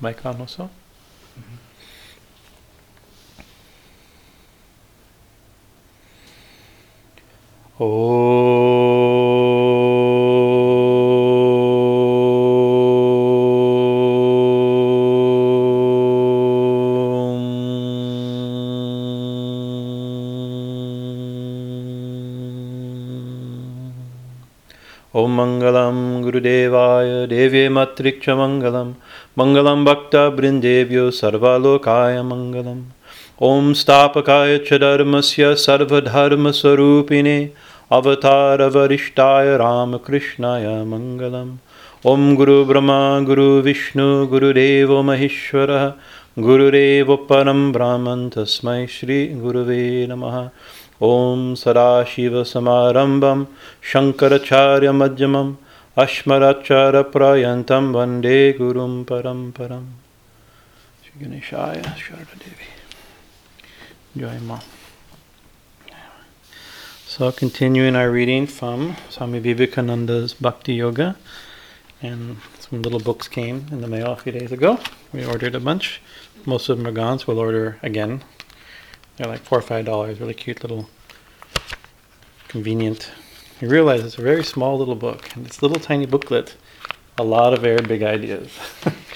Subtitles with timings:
[0.00, 0.70] Mic on also?
[7.80, 8.27] ॐ
[27.28, 28.94] गुरुदेवाय देव्ये मत्रिक्षमङ्गलं
[29.38, 32.82] मङ्गलं भक्तवृन्देभ्यो सर्वलोकाय मङ्गलम्
[33.42, 37.50] ॐ स्थापकाय च धर्मस्य सर्वधर्मस्वरूपिणे,
[37.90, 41.56] अवतारवरिष्ठाय रामकृष्णाय मङ्गलम्
[42.06, 45.92] ॐ गुरुब्रह्मा गुरुविष्णु गुरुदेवो महेश्वरः।
[46.38, 50.48] गुरुरेव परं ब्राह्मन् तस्मै श्रीगुरुवे नमः।
[51.02, 53.44] ॐ सदाशिवसमारम्भं
[53.92, 55.67] शङ्कराचार्यमध्यमम्
[55.98, 59.84] Ashmaracharaprayantam Vande Gurum Paramparam.
[61.02, 62.38] Shri Ganeshaya Sharada
[64.14, 64.38] Devi.
[64.46, 64.60] Ma.
[67.04, 71.16] So, continuing our reading from Swami Vivekananda's Bhakti Yoga,
[72.00, 74.78] and some little books came in the mail a few days ago.
[75.12, 76.00] We ordered a bunch.
[76.46, 78.22] Most of them are gone, so we'll order again.
[79.16, 80.88] They're like four or five dollars, really cute little
[82.46, 83.10] convenient
[83.60, 86.56] you realize it's a very small little book, and this little tiny booklet,
[87.16, 88.50] a lot of very big ideas.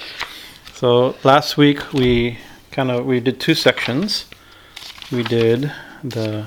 [0.74, 2.38] so last week we
[2.70, 4.26] kind of we did two sections
[5.12, 5.70] we did
[6.02, 6.46] the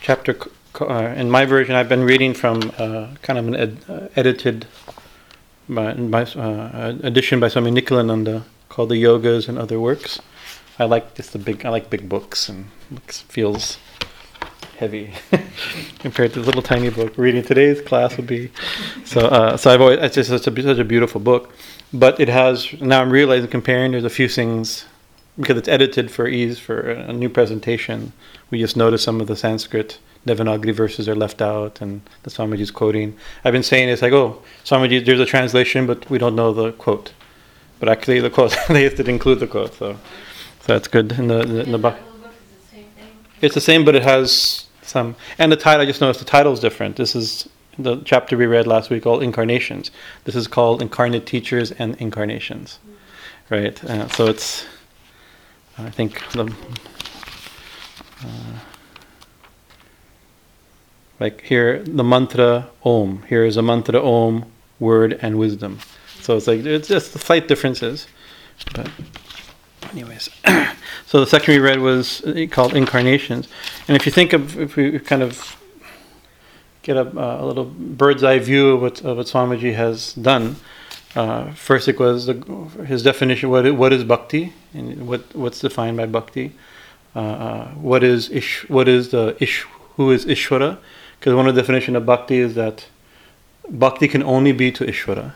[0.00, 0.36] chapter.
[0.80, 4.66] Uh, in my version, I've been reading from uh, kind of an ed, uh, edited
[5.68, 10.20] by, by uh, edition by Swami Nikhilananda called "The Yogas and Other Works."
[10.78, 11.66] I like just the big.
[11.66, 13.78] I like big books, and it feels
[14.80, 15.12] heavy
[16.00, 17.16] compared to the little tiny book.
[17.16, 18.50] Reading today's class would be
[19.04, 19.20] so.
[19.20, 21.54] Uh, so I've always it's just such a, such a beautiful book,
[21.92, 23.92] but it has now I'm realizing comparing.
[23.92, 24.86] There's a few things
[25.38, 28.12] because it's edited for ease for a new presentation,
[28.50, 32.70] we just notice some of the Sanskrit Devanagari verses are left out and the Swamiji's
[32.70, 33.16] quoting.
[33.44, 36.72] I've been saying it's like, oh, Swamiji, there's a translation, but we don't know the
[36.72, 37.12] quote.
[37.78, 39.96] But actually, the quote, they have to include the quote, so
[40.60, 41.12] so that's good.
[41.12, 41.96] In the, in the, book.
[43.40, 45.16] It's the same, but it has some.
[45.38, 46.96] And the title, I just noticed the title is different.
[46.96, 49.90] This is the chapter we read last week called Incarnations.
[50.24, 52.78] This is called Incarnate Teachers and Incarnations.
[53.48, 53.82] Right?
[53.84, 54.66] Uh, so it's
[55.78, 56.52] I think the
[58.22, 58.58] uh,
[61.18, 63.22] like here the mantra Om.
[63.28, 64.44] Here is a mantra Om,
[64.78, 65.78] word and wisdom.
[66.20, 68.06] So it's like it's just the slight differences,
[68.74, 68.90] but
[69.90, 70.30] anyways.
[71.06, 73.48] so the section we read was called incarnations,
[73.88, 75.56] and if you think of if we kind of
[76.82, 80.56] get a, a little bird's eye view of what, of what Swamiji has done.
[81.14, 82.34] Uh, first, it was the,
[82.86, 83.50] his definition.
[83.50, 86.52] What what is bhakti, and what what's defined by bhakti?
[87.16, 88.68] Uh, uh, what is ish?
[88.68, 89.66] What is the ish?
[89.96, 90.78] Who is Ishvara?
[91.18, 92.86] Because one of the definition of bhakti is that
[93.68, 95.34] bhakti can only be to Ishvara.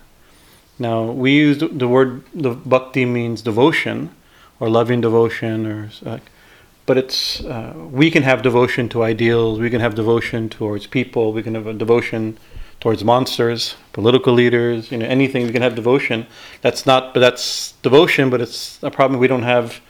[0.78, 4.15] Now we use the, the word the bhakti means devotion
[4.60, 6.19] or loving devotion or uh,
[6.87, 9.59] but it's uh, we can have devotion to ideals.
[9.59, 11.32] We can have devotion towards people.
[11.32, 12.37] We can have a devotion
[12.81, 16.26] towards monsters, political leaders, you know, anything we can have devotion.
[16.60, 19.19] That's not, but that's devotion, but it's a problem.
[19.19, 19.81] We don't have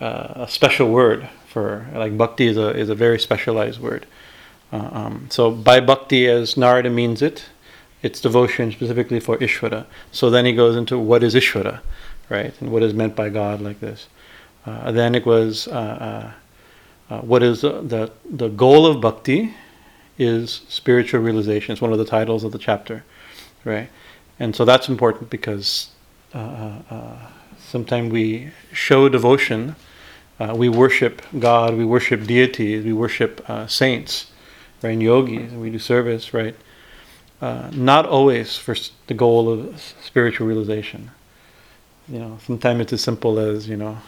[0.00, 4.04] uh, a special word for like bhakti is a is a very specialized word.
[4.72, 7.44] Uh, um, so by bhakti, as Narada means it,
[8.02, 9.86] it's devotion specifically for Ishvara.
[10.10, 11.80] So then he goes into what is Ishvara,
[12.28, 14.08] right, and what is meant by God, like this.
[14.64, 16.32] Uh, then it was uh,
[17.10, 19.54] uh, uh what is the, the the goal of bhakti
[20.18, 21.72] is spiritual realization.
[21.72, 23.04] It's one of the titles of the chapter,
[23.64, 23.88] right?
[24.38, 25.88] And so that's important because
[26.34, 27.16] uh, uh,
[27.58, 29.76] sometimes we show devotion,
[30.54, 34.30] we worship God, we worship deities, we worship saints,
[34.82, 34.90] right?
[34.90, 36.56] And yogis, and we do service, right?
[37.40, 38.74] Not always for
[39.06, 41.10] the goal of spiritual realization.
[42.08, 43.98] You know, sometimes it's as simple as you know,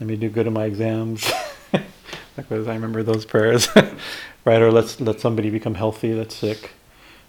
[0.00, 1.30] let me do good in my exams.
[1.72, 3.68] like I remember those prayers.
[4.48, 4.62] right?
[4.62, 6.72] Or let's let somebody become healthy that's sick,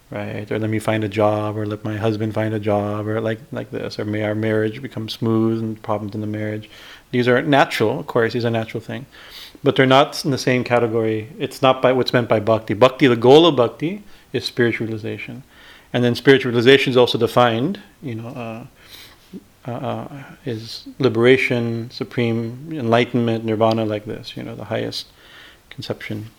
[0.10, 0.50] right?
[0.52, 3.40] Or let me find a job, or let my husband find a job, or like
[3.52, 6.70] like this, or may our marriage become smooth and problems in the marriage.
[7.12, 8.34] These are natural, of course.
[8.34, 9.06] These are natural things,
[9.64, 11.30] but they're not in the same category.
[11.38, 12.74] It's not by what's meant by bhakti.
[12.74, 15.44] Bhakti, the goal of bhakti, is spiritualization,
[15.92, 17.82] and then spiritualization is also defined.
[18.02, 18.28] You know.
[18.30, 18.66] Uh,
[19.68, 25.08] uh, uh, is liberation, supreme enlightenment, nirvana, like this, you know, the highest
[25.70, 26.30] conception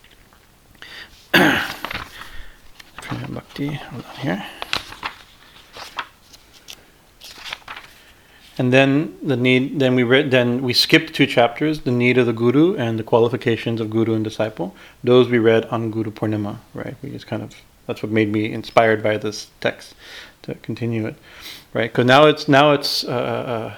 [1.33, 1.67] Bhakti,
[3.75, 4.47] hold on here.
[8.61, 9.81] and then the need.
[9.81, 10.31] Then we read.
[10.31, 14.15] Then we skipped two chapters: the need of the guru and the qualifications of guru
[14.15, 14.77] and disciple.
[15.03, 16.59] Those we read on Guru Purnima.
[16.75, 16.95] Right.
[17.03, 17.55] We just kind of
[17.87, 19.95] that's what made me inspired by this text
[20.43, 21.17] to continue it.
[21.73, 21.91] Right.
[21.91, 23.05] Because now it's now it's.
[23.05, 23.75] Uh, uh,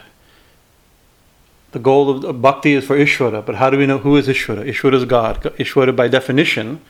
[1.73, 4.69] the goal of, bhakti is for Ishvara, but how do we know who is Ishvara?
[4.69, 5.43] Ishvara is God.
[5.43, 6.83] Ishvara, by definition,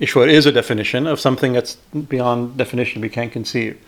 [0.00, 3.02] Ishvara is a definition of something that's beyond definition.
[3.02, 3.78] We can't conceive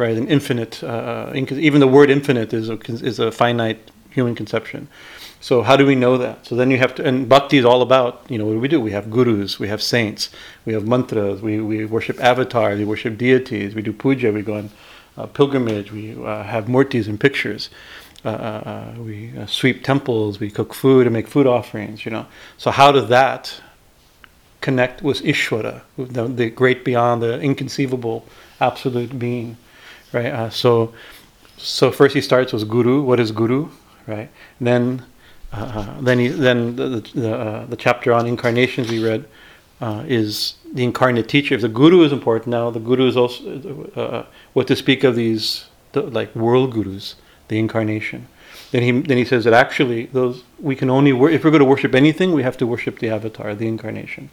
[0.00, 0.16] right?
[0.16, 4.88] An infinite, uh, even the word infinite is a, is a finite human conception.
[5.42, 6.46] So how do we know that?
[6.46, 8.68] So then you have to, and bhakti is all about, you know, what do we
[8.68, 8.80] do?
[8.80, 10.28] We have gurus, we have saints,
[10.66, 14.58] we have mantras, we, we worship avatars, we worship deities, we do puja, we go
[14.58, 14.70] on
[15.16, 17.70] uh, pilgrimage, we uh, have murtis and pictures,
[18.22, 22.10] uh, uh, uh we uh, sweep temples, we cook food and make food offerings, you
[22.10, 22.26] know.
[22.58, 23.62] So how does that
[24.60, 28.26] connect with Ishvara, the, the great beyond, the inconceivable
[28.60, 29.56] absolute being?
[30.12, 30.52] right?
[30.52, 30.92] So,
[31.56, 33.02] so first he starts with guru.
[33.02, 33.70] What is guru,
[34.06, 34.30] right?
[34.60, 35.04] Then,
[35.52, 39.26] uh, then he, then the the, uh, the, chapter on incarnations we read
[39.80, 41.54] uh, is the incarnate teacher.
[41.54, 45.16] If the guru is important now, the guru is also uh, what to speak of
[45.16, 47.16] these the, like world gurus,
[47.48, 48.28] the incarnation.
[48.70, 51.60] Then he then he says that actually those we can only wor- if we're going
[51.60, 54.30] to worship anything, we have to worship the avatar, the incarnation,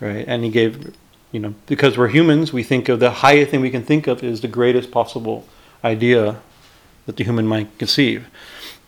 [0.00, 0.24] right?
[0.28, 0.94] And he gave
[1.34, 4.22] you know, because we're humans, we think of the highest thing we can think of
[4.22, 5.44] is the greatest possible
[5.82, 6.40] idea
[7.06, 8.28] that the human mind can conceive,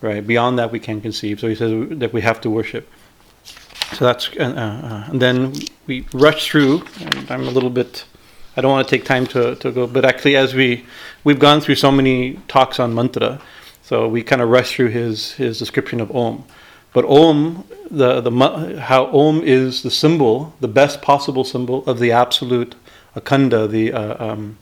[0.00, 0.26] right?
[0.26, 1.40] Beyond that, we can't conceive.
[1.40, 2.88] So he says that we have to worship.
[3.94, 5.54] So that's, uh, uh, and then
[5.86, 6.82] we rush through.
[7.28, 8.04] I'm a little bit,
[8.56, 10.84] I don't want to take time to, to go, but actually, as we
[11.22, 13.40] we've gone through so many talks on mantra,
[13.82, 16.44] so we kind of rush through his his description of Om.
[16.92, 22.10] But Om, the, the, how Om is the symbol, the best possible symbol of the
[22.10, 22.74] absolute
[23.14, 24.58] Akhanda, the, uh, um,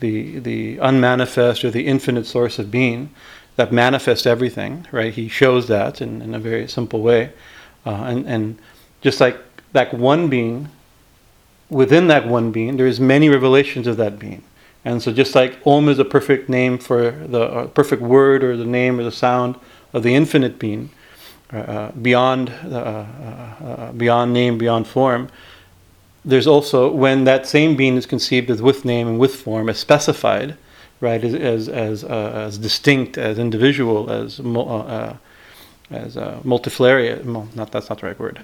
[0.00, 3.10] the, the unmanifest or the infinite source of being
[3.56, 5.12] that manifests everything, right?
[5.12, 7.32] He shows that in, in a very simple way.
[7.84, 8.58] Uh, and, and
[9.00, 9.38] just like
[9.72, 10.68] that one being,
[11.70, 14.42] within that one being, there's many revelations of that being.
[14.84, 18.56] And so just like Om is a perfect name for the uh, perfect word or
[18.56, 19.56] the name or the sound
[19.92, 20.90] of the infinite being,
[21.52, 25.28] uh, uh, beyond uh, uh, beyond name, beyond form.
[26.24, 29.78] There's also when that same being is conceived as with name and with form, as
[29.78, 30.56] specified,
[31.00, 34.40] right, as as as, as distinct, as individual, as
[35.90, 37.24] as multifarious.
[37.24, 38.40] Not that's not the right word.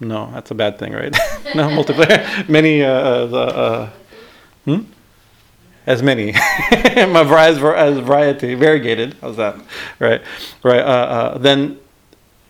[0.00, 1.16] No, that's a bad thing, right?
[1.54, 2.48] no, multifarious.
[2.48, 3.38] Many uh, the.
[3.38, 3.90] Uh,
[4.64, 4.80] hmm?
[5.86, 9.16] as many, as, as variety, variegated.
[9.20, 9.56] How's that?
[9.98, 10.22] Right,
[10.62, 10.80] right.
[10.80, 11.78] Uh, uh, then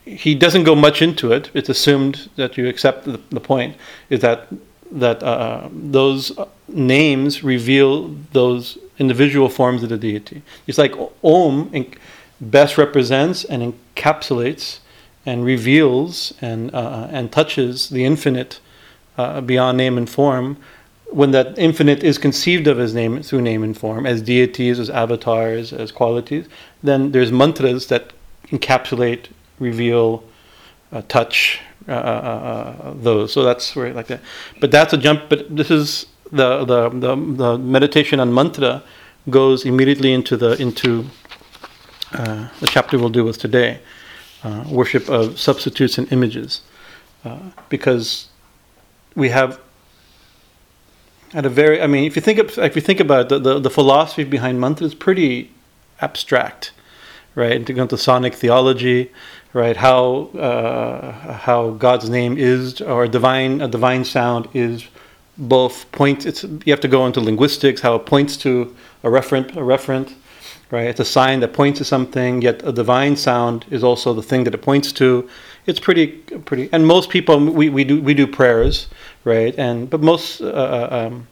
[0.05, 1.51] he doesn't go much into it.
[1.55, 3.77] It's assumed that you accept the, the point
[4.11, 4.49] is that
[4.91, 6.39] that uh, those
[6.69, 10.39] names reveal those individual forms of the deity.
[10.67, 11.57] It's like Om
[12.41, 14.67] best represents and encapsulates
[15.25, 18.53] and reveals and uh, and touches the infinite
[19.19, 20.57] uh, beyond name and form.
[21.21, 24.89] When that infinite is conceived of as name through name and form, as deities, as
[24.89, 26.47] avatars, as qualities,
[26.83, 28.05] then there's mantras that
[28.47, 29.25] encapsulate
[29.59, 30.25] reveal,
[30.91, 33.33] uh, touch uh, uh, uh, those.
[33.33, 34.21] So that's where like that.
[34.61, 35.29] But that's a jump.
[35.29, 38.83] But this is the the the, the meditation on mantra
[39.31, 41.07] goes immediately into the into
[42.15, 43.81] uh, the chapter we'll do with today,
[44.45, 46.63] uh, worship of substitutes and images,
[47.69, 48.29] because
[49.15, 49.61] we have
[51.35, 53.39] at a very I mean if you think of, if you think about it, the,
[53.39, 55.51] the, the philosophy behind mantra is pretty
[56.01, 56.73] abstract,
[57.35, 57.53] right?
[57.53, 59.11] And to go into Sonic theology,
[59.53, 59.77] right?
[59.77, 64.85] How uh, how God's name is or divine a divine sound is
[65.39, 66.27] both points.
[66.27, 70.15] It's you have to go into linguistics how it points to a referent a referent,
[70.71, 70.87] right?
[70.87, 72.43] It's a sign that points to something.
[72.43, 75.29] Yet a divine sound is also the thing that it points to.
[75.67, 76.07] It's pretty
[76.47, 76.69] pretty.
[76.73, 78.89] And most people we, we do we do prayers,
[79.25, 79.55] right?
[79.59, 81.27] And but most uh, uh um,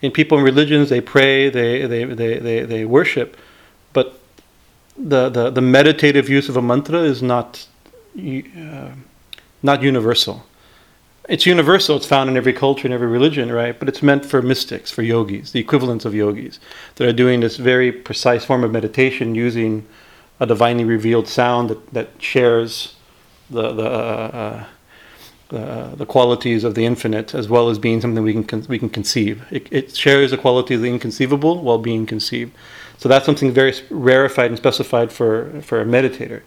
[0.00, 3.36] in people in religions they pray they they they they, they worship,
[3.92, 4.18] but
[4.96, 7.66] the, the, the meditative use of a mantra is not,
[8.16, 8.90] uh,
[9.62, 10.44] not universal.
[11.32, 13.78] It's universal, it's found in every culture and every religion, right?
[13.78, 16.60] But it's meant for mystics, for yogis, the equivalents of yogis,
[16.96, 19.86] that are doing this very precise form of meditation using
[20.40, 22.96] a divinely revealed sound that, that shares
[23.48, 24.64] the, the, uh,
[25.52, 28.78] uh, the qualities of the infinite as well as being something we can, con- we
[28.78, 29.42] can conceive.
[29.50, 32.52] It, it shares the quality of the inconceivable while being conceived.
[32.98, 36.42] So that's something very rarefied and specified for, for a meditator,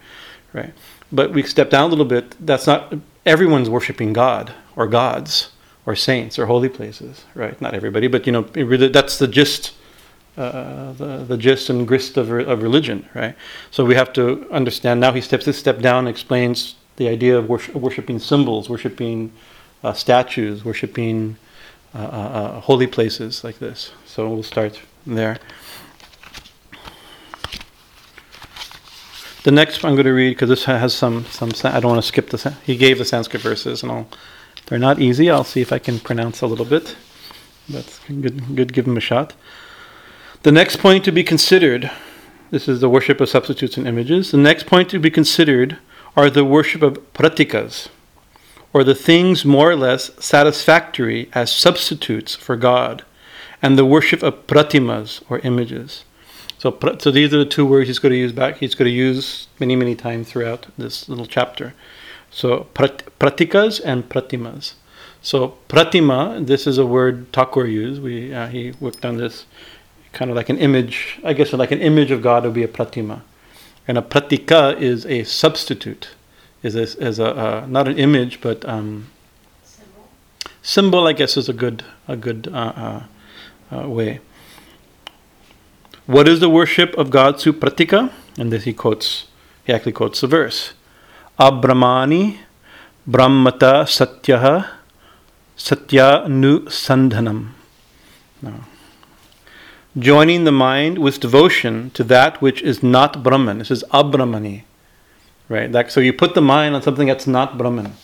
[0.52, 0.72] right?
[1.10, 2.36] But we step down a little bit.
[2.38, 2.94] That's not
[3.26, 5.50] everyone's worshiping God or gods
[5.84, 7.60] or saints or holy places, right?
[7.60, 9.72] Not everybody, but you know, really, that's the gist
[10.36, 13.34] uh, the, the gist and grist of, of religion, right?
[13.70, 15.00] So we have to understand.
[15.00, 19.32] Now he steps this step down and explains the idea of worship, worshiping symbols, worshiping
[19.82, 21.38] uh, statues, worshiping
[21.94, 23.92] uh, uh, uh, holy places like this.
[24.04, 25.38] So we'll start there.
[29.46, 31.52] The next I'm going to read because this has some some.
[31.62, 32.56] I don't want to skip the.
[32.64, 34.08] He gave the Sanskrit verses, and I'll.
[34.66, 35.30] They're not easy.
[35.30, 36.96] I'll see if I can pronounce a little bit.
[37.68, 38.56] That's good.
[38.56, 38.72] Good.
[38.72, 39.34] Give him a shot.
[40.42, 41.92] The next point to be considered.
[42.50, 44.32] This is the worship of substitutes and images.
[44.32, 45.78] The next point to be considered
[46.16, 47.86] are the worship of pratikas,
[48.72, 53.04] or the things more or less satisfactory as substitutes for God,
[53.62, 56.04] and the worship of pratimas, or images.
[56.58, 58.58] So, so these are the two words he's going to use back.
[58.58, 61.74] He's going to use many, many times throughout this little chapter.
[62.30, 64.74] So, prat, pratikas and pratimas.
[65.22, 68.02] So, pratima, this is a word Thakur used.
[68.02, 69.44] We uh, he worked on this,
[70.12, 71.18] kind of like an image.
[71.24, 73.22] I guess like an image of God would be a pratima,
[73.88, 76.10] and a pratika is a substitute.
[76.62, 79.08] Is a, is a uh, not an image, but um,
[79.64, 80.08] symbol.
[80.62, 81.06] symbol.
[81.06, 82.72] I guess is a good a good uh,
[83.70, 84.20] uh, uh way.
[86.06, 88.12] What is the worship of God Supratika?
[88.38, 89.26] And this he quotes,
[89.64, 90.72] he actually quotes the verse.
[91.38, 92.38] Abramani
[93.08, 94.70] Brahmata Satyaha
[96.68, 97.48] Sandhanam.
[99.98, 103.58] Joining the mind with devotion to that which is not Brahman.
[103.58, 104.62] This is Abramani.
[105.48, 105.72] Right?
[105.72, 107.94] That, so you put the mind on something that's not Brahman.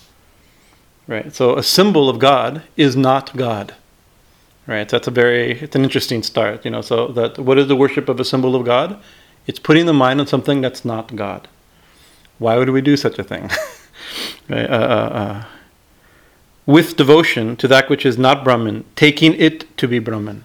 [1.07, 1.33] Right?
[1.33, 3.75] So a symbol of God is not God
[4.67, 4.89] right?
[4.89, 6.83] That's a very it's an interesting start, you know.
[6.83, 9.01] So that what is the worship of a symbol of God?
[9.47, 11.49] It's putting the mind on something that's not God.
[12.39, 13.51] Why would we do such a thing?
[14.49, 14.71] right?
[14.71, 15.45] uh, uh, uh.
[16.65, 20.45] With devotion to that which is not Brahman, taking it to be Brahman.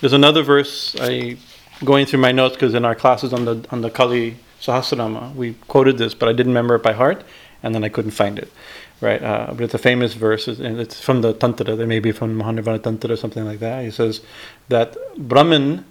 [0.00, 1.36] There's another verse I
[1.84, 5.54] going through my notes because in our classes on the on the Kali Sahasranama we
[5.68, 7.24] quoted this, but I didn't remember it by heart,
[7.62, 8.52] and then I couldn't find it
[9.00, 9.22] right?
[9.22, 11.76] Uh, but it's a famous verse, and it's from the Tantra.
[11.76, 13.84] There may be from Mahanirvana Tantra or something like that.
[13.84, 14.20] He says
[14.68, 15.84] that Brahman,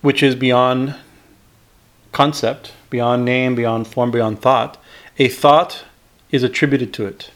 [0.00, 0.94] which is beyond
[2.12, 4.82] concept, beyond name, beyond form, beyond thought,
[5.18, 5.84] a thought
[6.30, 7.30] is attributed to it,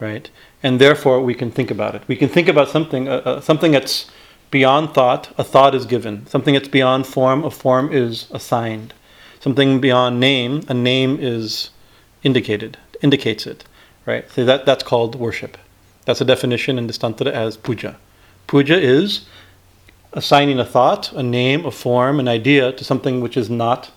[0.00, 0.30] right?
[0.62, 2.02] And therefore, we can think about it.
[2.06, 4.10] We can think about something, uh, uh, something that's
[4.50, 5.32] beyond thought.
[5.36, 6.26] A thought is given.
[6.26, 7.44] Something that's beyond form.
[7.44, 8.94] A form is assigned.
[9.40, 10.62] Something beyond name.
[10.68, 11.70] A name is
[12.22, 12.78] indicated.
[13.02, 13.64] Indicates it
[14.06, 14.30] right?
[14.30, 15.56] So that, that's called worship.
[16.04, 17.96] That's a definition in Distantra as puja.
[18.46, 19.26] Puja is
[20.12, 23.90] assigning a thought, a name, a form, an idea to something which is not,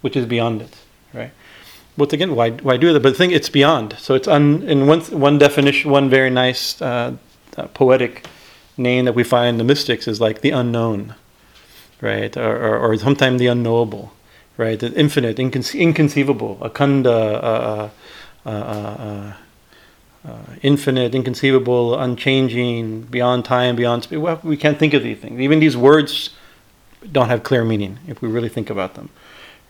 [0.00, 0.76] which is beyond it,
[1.12, 1.32] right?
[1.96, 3.02] Once again, why, why do that?
[3.02, 3.96] But the thing, it's beyond.
[3.98, 7.16] So it's un, in one, one definition, one very nice uh,
[7.56, 8.26] uh, poetic
[8.76, 11.14] name that we find in the mystics is like the unknown,
[12.00, 12.34] right?
[12.36, 14.12] Or, or, or sometimes the unknowable,
[14.56, 14.78] right?
[14.78, 17.90] The infinite, inconce- inconceivable, uh, uh, uh,
[18.44, 19.32] Uh, uh,
[20.24, 24.18] uh, infinite, inconceivable, unchanging, beyond time, beyond space.
[24.18, 25.40] Well, we can't think of these things.
[25.40, 26.30] Even these words
[27.10, 29.10] don't have clear meaning if we really think about them,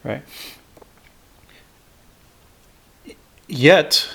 [0.05, 0.23] right?
[3.49, 4.15] Yet,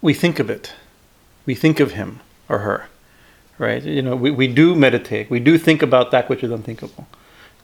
[0.00, 0.74] we think of it.
[1.46, 2.88] We think of him or her,
[3.58, 3.82] right?
[3.82, 5.30] You know, we, we do meditate.
[5.30, 7.06] We do think about that which is unthinkable,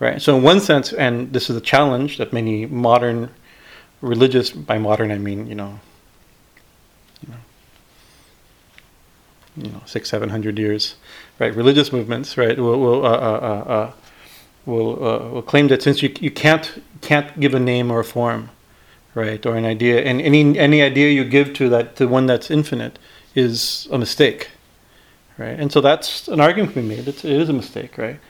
[0.00, 0.20] right?
[0.20, 3.30] So, in one sense, and this is a challenge that many modern
[4.00, 5.78] religious by modern I mean you know
[7.22, 7.38] you know
[9.56, 10.96] you know six seven hundred years
[11.38, 11.54] right?
[11.54, 13.92] Religious movements right will will uh, uh, uh, uh
[14.66, 18.04] will, uh, will claim that since you you can't can't give a name or a
[18.04, 18.50] form
[19.14, 22.50] right or an idea and any any idea you give to that to one that's
[22.50, 22.98] infinite
[23.34, 24.50] is a mistake
[25.40, 25.58] right?
[25.58, 27.08] And so that's an argument we made.
[27.08, 28.20] It's, it is a mistake right?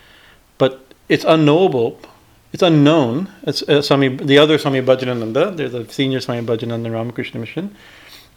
[0.57, 2.01] But it's unknowable
[2.53, 3.31] it's unknown.
[3.43, 7.75] It's uh, Swami, the other Swami Bhajanananda, there's a senior Swami Bhajanananda Ramakrishna Mission,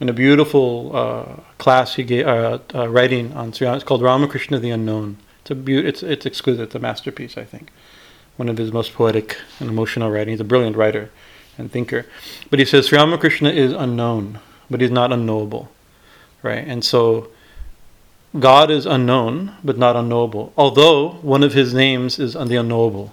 [0.00, 1.24] and a beautiful uh,
[1.58, 5.16] class he gave, uh, uh, writing on Sri It's called Ramakrishna the Unknown.
[5.40, 6.62] It's a be- it's it's exquisite.
[6.62, 7.70] It's a masterpiece, I think.
[8.36, 10.32] One of his most poetic and emotional writing.
[10.32, 11.10] He's a brilliant writer
[11.58, 12.06] and thinker.
[12.50, 14.40] But he says Sri Ramakrishna is unknown,
[14.70, 15.70] but he's not unknowable,
[16.42, 16.66] right?
[16.66, 17.28] And so
[18.38, 20.52] God is unknown, but not unknowable.
[20.56, 23.12] Although one of his names is the unknowable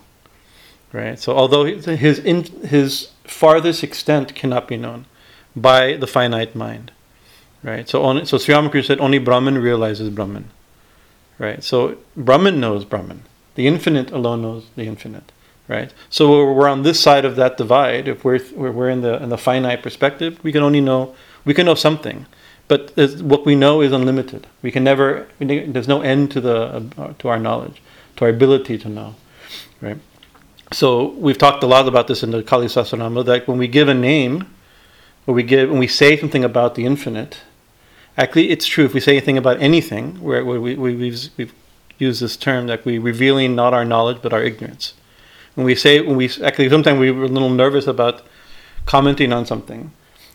[0.93, 1.19] right?
[1.19, 5.05] So although his in, his farthest extent cannot be known
[5.55, 6.91] by the finite mind,
[7.63, 7.87] right?
[7.87, 10.49] So only, so Sri Ramakrishna said only Brahman realizes Brahman,
[11.39, 11.63] right?
[11.63, 13.23] So Brahman knows Brahman.
[13.55, 15.31] The infinite alone knows the infinite,
[15.67, 15.93] right?
[16.09, 18.07] So we're on this side of that divide.
[18.07, 21.65] If we're we're in the in the finite perspective, we can only know we can
[21.65, 22.25] know something,
[22.67, 24.47] but what we know is unlimited.
[24.61, 25.27] We can never.
[25.39, 27.81] There's no end to the uh, to our knowledge.
[28.17, 29.15] to our ability to know,
[29.81, 29.97] right?
[30.73, 33.89] So we've talked a lot about this in the Kali Sahasranama that when we give
[33.89, 34.47] a name,
[35.27, 37.41] or we give when we say something about the infinite,
[38.17, 38.85] actually it's true.
[38.85, 41.53] If we say anything about anything, where, where we, we, we've, we've
[41.97, 44.93] used this term that we revealing not our knowledge but our ignorance.
[45.55, 48.21] When we say when we actually sometimes we were a little nervous about
[48.85, 49.91] commenting on something,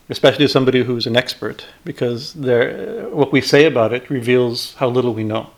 [0.07, 5.15] especially to somebody who's an expert, because what we say about it reveals how little
[5.15, 5.49] we know.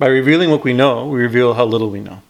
[0.00, 2.22] By revealing what we know, we reveal how little we know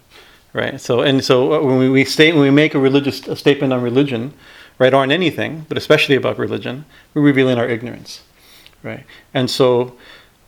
[0.52, 0.80] right?
[0.80, 3.72] So and so uh, when we, we state when we make a religious a statement
[3.72, 4.32] on religion,
[4.78, 8.22] right, or on anything, but especially about religion, we're revealing our ignorance,
[8.82, 9.04] right?
[9.34, 9.96] And so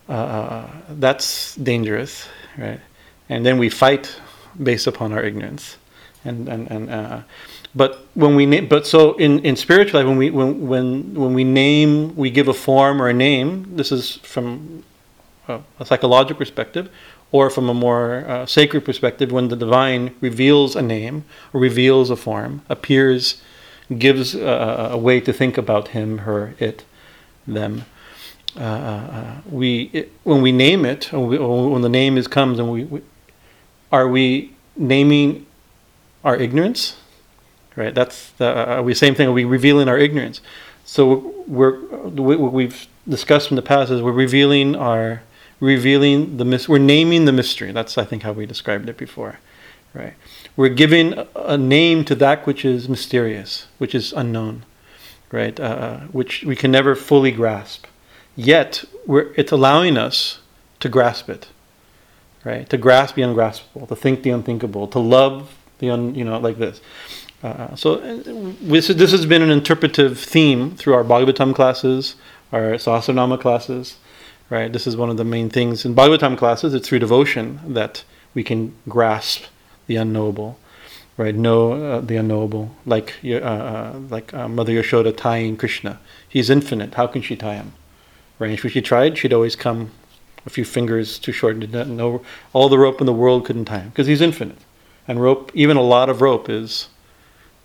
[0.09, 2.29] uh, uh, that's dangerous,
[2.59, 2.81] right?
[3.29, 4.15] And then we fight
[4.63, 5.77] based upon our ignorance,
[6.25, 6.91] and and and.
[6.91, 7.23] Uh,
[7.75, 11.33] but when we name, but so in, in spiritual life, when we when, when when
[11.33, 13.77] we name, we give a form or a name.
[13.77, 14.85] This is from
[15.49, 16.91] a, a psychological perspective
[17.33, 22.17] or from a more uh, sacred perspective, when the divine reveals a name reveals a
[22.17, 23.41] form, appears,
[23.99, 26.85] gives a, a way to think about him, her, it,
[27.47, 27.85] them.
[28.55, 32.59] Uh, uh, we it, when we name it, when, we, when, the name is comes,
[32.59, 33.01] and we, we
[33.91, 35.47] are we naming
[36.23, 36.97] our ignorance,
[37.77, 37.95] right?
[37.95, 39.29] That's the, uh, we same thing.
[39.29, 40.43] Are we revealing our ignorance?
[40.85, 45.23] So we're what we've discussed in the past is we're revealing our
[45.63, 47.71] revealing the mis- we're naming the mystery.
[47.71, 49.39] That's I think how we described it before,
[49.95, 50.15] right?
[50.57, 54.65] We're giving a name to that which is mysterious, which is unknown,
[55.31, 55.59] right?
[55.59, 57.87] Uh, uh, which we can never fully grasp.
[58.35, 60.41] Yet it's allowing us
[60.81, 61.47] to grasp it,
[62.45, 62.69] right?
[62.69, 66.59] To grasp the ungraspable, to think the unthinkable, to love the un, you know, like
[66.59, 66.81] this.
[67.45, 72.17] Uh, uh so uh, this, this has been an interpretive theme through our Bhagavatam classes,
[72.51, 73.99] our Sahasranama classes,
[74.53, 74.71] right?
[74.71, 76.75] This is one of the main things in Bhagavatam classes.
[76.75, 78.05] It's through devotion that
[78.35, 79.45] we can grasp
[79.87, 80.59] the unknowable,
[81.17, 81.35] right?
[81.35, 85.99] Know uh, the unknowable, like uh, uh, like uh, Mother Yashoda tying Krishna.
[86.29, 86.93] He's infinite.
[86.95, 87.73] How can she tie him?
[88.39, 88.51] Right?
[88.51, 89.91] If she tried, she'd always come
[90.45, 91.59] a few fingers too short.
[91.59, 92.23] Did not know
[92.53, 94.59] all the rope in the world couldn't tie him because he's infinite,
[95.09, 96.89] and rope, even a lot of rope, is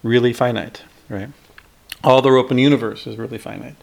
[0.03, 1.31] really finite, right?
[2.01, 3.75] All the rope in the universe is really finite,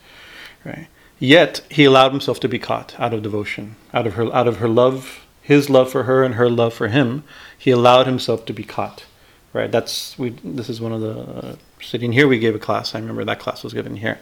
[0.64, 0.86] right?
[1.18, 4.56] Yet he allowed himself to be caught out of devotion, out of her, out of
[4.58, 7.24] her love, his love for her and her love for him.
[7.56, 9.04] He allowed himself to be caught.
[9.52, 9.70] Right.
[9.70, 10.30] That's we.
[10.42, 12.26] This is one of the uh, sitting here.
[12.26, 12.94] We gave a class.
[12.94, 14.18] I remember that class was given here,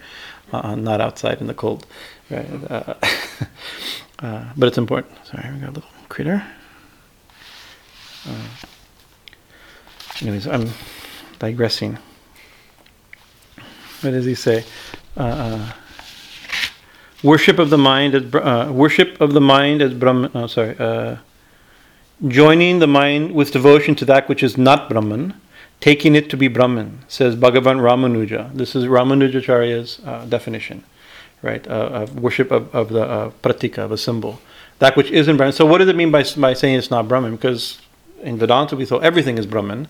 [0.53, 1.87] uh, not outside in the cold.
[2.31, 2.47] Right.
[2.71, 2.95] Uh,
[4.19, 5.15] uh but it's important.
[5.27, 6.45] Sorry, we got a little critter.
[8.29, 8.49] Uh,
[10.21, 10.69] anyways, I'm
[11.39, 11.97] digressing.
[14.03, 14.65] What does he say?
[15.17, 15.73] Uh,
[17.23, 20.31] worship of the mind as uh, worship of the mind as Brahman.
[20.35, 20.77] Oh, sorry.
[20.79, 21.17] Uh,
[22.27, 25.35] joining the mind with devotion to that which is not Brahman,
[25.81, 28.53] taking it to be Brahman, says Bhagavan Ramanuja.
[28.55, 30.85] This is Ramanujacharya's uh, definition,
[31.43, 31.67] right?
[31.67, 34.41] Uh, of worship of, of the uh, pratika, of a symbol.
[34.79, 35.53] That which isn't Brahman.
[35.53, 37.37] So, what does it mean by, by saying it's not Brahman?
[37.37, 37.81] Because
[38.23, 39.89] in Vedanta, we thought everything is Brahman.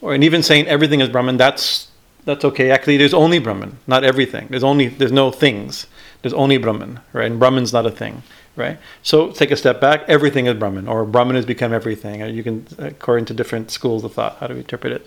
[0.00, 1.88] Or, and even saying everything is Brahman, that's,
[2.24, 2.70] that's okay.
[2.70, 4.46] Actually, there's only Brahman, not everything.
[4.48, 5.86] There's only, there's no things
[6.22, 7.30] there's only Brahman, right?
[7.30, 8.22] And Brahman's not a thing,
[8.56, 8.78] right?
[9.02, 10.02] So take a step back.
[10.08, 12.26] Everything is Brahman, or Brahman has become everything.
[12.34, 15.06] You can, according to different schools of thought, how do we interpret it?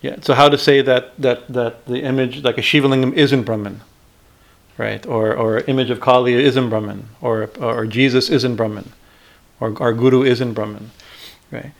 [0.00, 0.16] Yeah.
[0.22, 3.82] So how to say that that that the image, like a Shiva lingam, isn't Brahman,
[4.78, 5.04] right?
[5.06, 8.92] Or or image of Kali isn't Brahman, or or Jesus isn't Brahman,
[9.60, 10.90] or our Guru isn't Brahman,
[11.50, 11.72] right?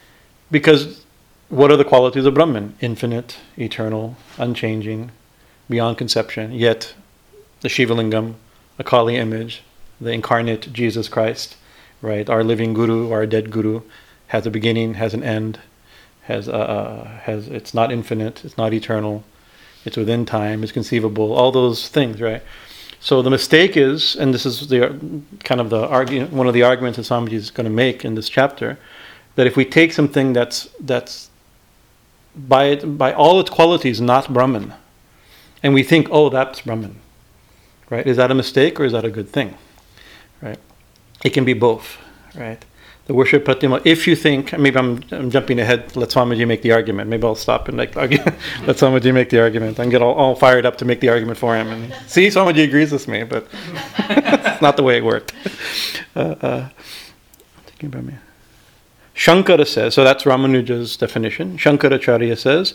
[0.51, 1.05] Because
[1.49, 2.77] what are the qualities of Brahman?
[2.81, 5.13] Infinite, eternal, unchanging,
[5.71, 6.53] beyond conception.
[6.53, 6.95] Yet
[7.63, 8.35] the Shiva lingam
[8.81, 9.63] a Kali image,
[10.01, 11.57] the incarnate Jesus Christ,
[12.01, 12.29] right?
[12.29, 13.83] Our living Guru, our dead Guru,
[14.29, 15.61] has a beginning, has an end,
[16.23, 19.23] has a, uh, has it's not infinite, it's not eternal,
[19.85, 22.43] it's within time, it's conceivable, all those things, right?
[23.01, 24.99] So the mistake is, and this is the
[25.45, 28.15] kind of the argument, one of the arguments that Swamiji is going to make in
[28.15, 28.79] this chapter,
[29.35, 31.29] that if we take something that's that's
[32.35, 34.73] by it, by all its qualities not Brahman,
[35.63, 37.00] and we think, oh, that's Brahman,
[37.91, 38.07] right?
[38.07, 39.57] Is that a mistake or is that a good thing,
[40.41, 40.59] right?
[41.25, 41.99] It can be both,
[42.35, 42.65] right?
[43.07, 43.83] The worship pratima.
[43.85, 45.97] If you think, maybe I'm, I'm jumping ahead.
[45.97, 47.11] Let Swamiji make the argument.
[47.11, 48.37] Maybe I'll stop and make the argument.
[48.67, 49.77] let Swamiji make the argument.
[49.77, 51.69] Can get all, all, fired up to make the argument for him.
[51.69, 53.49] And see, Swamiji agrees with me, but
[53.99, 55.35] it's not the way it worked.
[56.17, 56.69] Uh, uh,
[57.67, 58.15] thinking about me.
[59.15, 61.57] Shankara says, so that's Ramanuja's definition.
[61.57, 62.75] Shankaracharya says,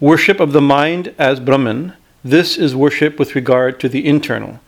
[0.00, 4.60] worship of the mind as Brahman this is worship with regard to the internal,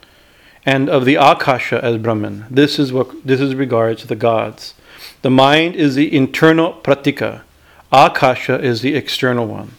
[0.67, 2.45] and of the Akasha as Brahman.
[2.51, 4.75] This is what this is regard to the gods.
[5.23, 7.43] The mind is the internal pratika.
[7.91, 9.73] Akasha is the external one.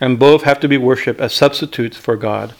[0.00, 2.54] And both have to be worshipped as substitutes for God.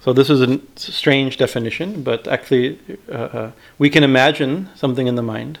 [0.00, 2.78] So this is a strange definition, but actually,
[3.08, 5.58] uh, uh, we can imagine something in the mind,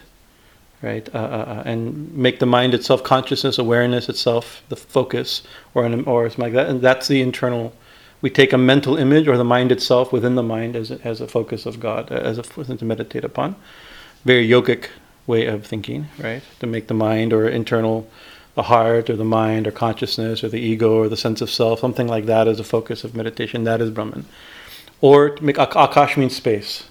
[0.82, 5.42] right, uh, uh, uh and make the mind itself consciousness, awareness itself, the focus,
[5.74, 7.72] or an, or something like that, and that's the internal.
[8.26, 11.20] We take a mental image or the mind itself within the mind as a, as
[11.20, 13.54] a focus of God, as a something to meditate upon.
[14.24, 14.88] Very yogic
[15.28, 16.42] way of thinking, right?
[16.58, 18.10] To make the mind or internal
[18.56, 21.78] the heart or the mind or consciousness or the ego or the sense of self,
[21.78, 23.62] something like that as a focus of meditation.
[23.62, 24.24] That is Brahman.
[25.00, 26.90] Or to make akash means space,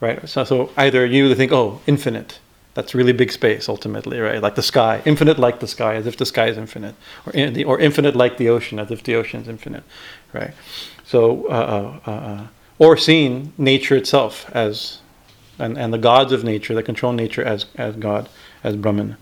[0.00, 0.28] right?
[0.28, 2.40] So, so either you think, oh, infinite.
[2.74, 4.40] That's really big space ultimately, right?
[4.40, 6.94] Like the sky, infinite like the sky, as if the sky is infinite,
[7.26, 9.82] or in the, or infinite like the ocean, as if the ocean is infinite,
[10.32, 10.52] right?
[11.04, 12.46] So, uh, uh, uh,
[12.78, 15.00] or seeing nature itself as,
[15.58, 18.28] and, and the gods of nature, that control nature as as God,
[18.62, 19.16] as Brahman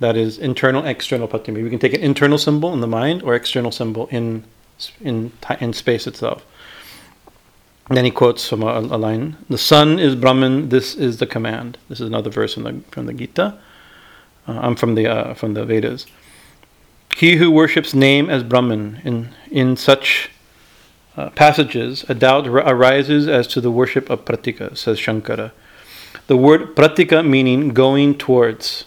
[0.00, 1.62] that is internal external patimi.
[1.62, 4.44] We can take an internal symbol in the mind or external symbol in
[5.00, 6.44] in in space itself.
[7.88, 10.70] And then he quotes from a, a, line: "The sun is Brahman.
[10.70, 13.58] This is the command." This is another verse from the from the Gita.
[14.48, 16.06] Uh, I'm from the uh, from the Vedas.
[17.16, 20.30] He who worships name as Brahman in in such
[21.16, 25.52] uh, passages, a doubt arises as to the worship of pratika, says Shankara.
[26.26, 28.84] The word pratika meaning going towards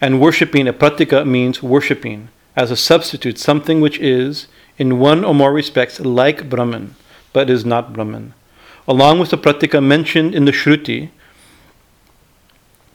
[0.00, 5.34] and worshipping a pratika means worshipping as a substitute, something which is, in one or
[5.34, 6.94] more respects, like Brahman,
[7.32, 8.34] but is not Brahman.
[8.88, 11.10] Along with the pratika mentioned in the Shruti,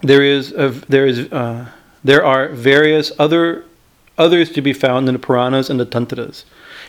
[0.01, 1.69] there is a, there is uh,
[2.03, 3.65] there are various other
[4.17, 6.45] others to be found in the Puranas and the Tantras.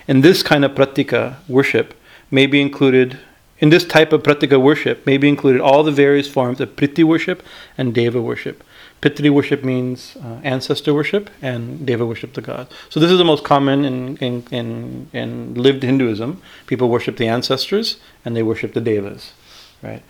[0.08, 1.94] In this kind of pratika worship
[2.30, 3.18] may be included
[3.60, 7.04] in this type of pratika worship may be included all the various forms of pitri
[7.04, 7.42] worship
[7.76, 8.64] and deva worship.
[9.00, 12.66] Pitri worship means uh, ancestor worship, and Deva worship the god.
[12.88, 16.42] So this is the most common in, in, in, in, lived Hinduism.
[16.66, 19.34] People worship the ancestors, and they worship the Devas,
[19.82, 20.02] right?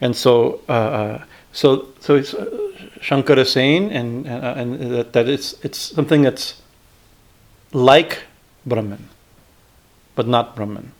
[0.00, 2.44] And so, uh, uh so, so it's, uh,
[3.00, 6.60] Shankara saying, and, uh, and that, that it's, it's something that's
[7.72, 8.24] like
[8.66, 9.08] Brahman,
[10.14, 10.92] but not Brahman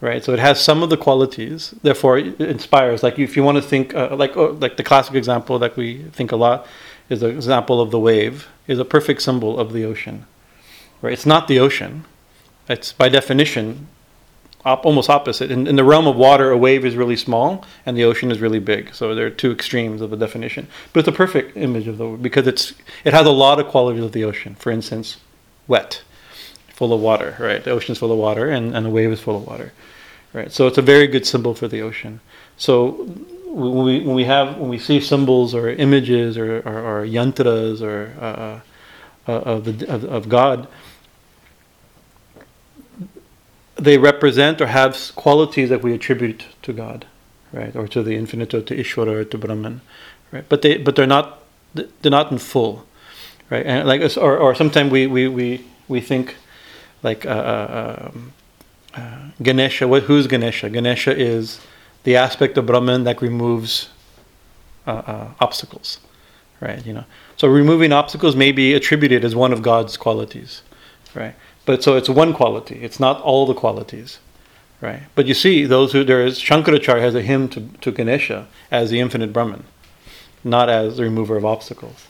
[0.00, 0.22] right?
[0.22, 3.02] So it has some of the qualities, therefore it inspires.
[3.02, 6.04] Like if you want to think, uh, like oh, like the classic example that we
[6.12, 6.66] think a lot
[7.08, 10.26] is the example of the wave is a perfect symbol of the ocean,
[11.02, 11.12] right?
[11.12, 12.04] It's not the ocean.
[12.68, 13.88] It's by definition
[14.64, 15.50] op- almost opposite.
[15.50, 18.40] In, in the realm of water, a wave is really small and the ocean is
[18.40, 18.94] really big.
[18.94, 20.68] So there are two extremes of the definition.
[20.92, 24.04] But it's a perfect image of the because it's it has a lot of qualities
[24.04, 24.54] of the ocean.
[24.54, 25.16] For instance,
[25.66, 26.02] wet
[26.78, 27.64] full of water, right?
[27.64, 29.72] The ocean is full of water, and, and the wave is full of water,
[30.32, 30.52] right?
[30.52, 32.20] So it's a very good symbol for the ocean.
[32.56, 32.92] So
[33.46, 37.82] when we when we have when we see symbols or images or or, or yantras
[37.82, 38.60] or uh,
[39.26, 40.68] uh, of the of, of God,
[43.74, 47.06] they represent or have qualities that we attribute to God,
[47.52, 49.80] right, or to the infinite, or to Ishvara, or to Brahman,
[50.30, 50.48] right?
[50.48, 51.42] But they but they're not
[51.74, 52.86] they're not in full,
[53.50, 53.66] right?
[53.66, 56.36] And like or or sometimes we we we we think
[57.02, 58.32] like uh, uh, um,
[58.94, 59.86] uh, Ganesha.
[59.86, 60.70] What, who's Ganesha?
[60.70, 61.60] Ganesha is
[62.04, 63.90] the aspect of Brahman that removes
[64.86, 66.00] uh, uh, obstacles,
[66.60, 66.84] right?
[66.84, 67.04] You know,
[67.36, 70.62] so removing obstacles may be attributed as one of God's qualities,
[71.14, 71.34] right?
[71.66, 72.76] But so it's one quality.
[72.82, 74.18] It's not all the qualities,
[74.80, 75.02] right?
[75.14, 78.88] But you see, those who there is Shankaracharya has a hymn to, to Ganesha as
[78.88, 79.64] the infinite Brahman,
[80.42, 82.06] not as the remover of obstacles,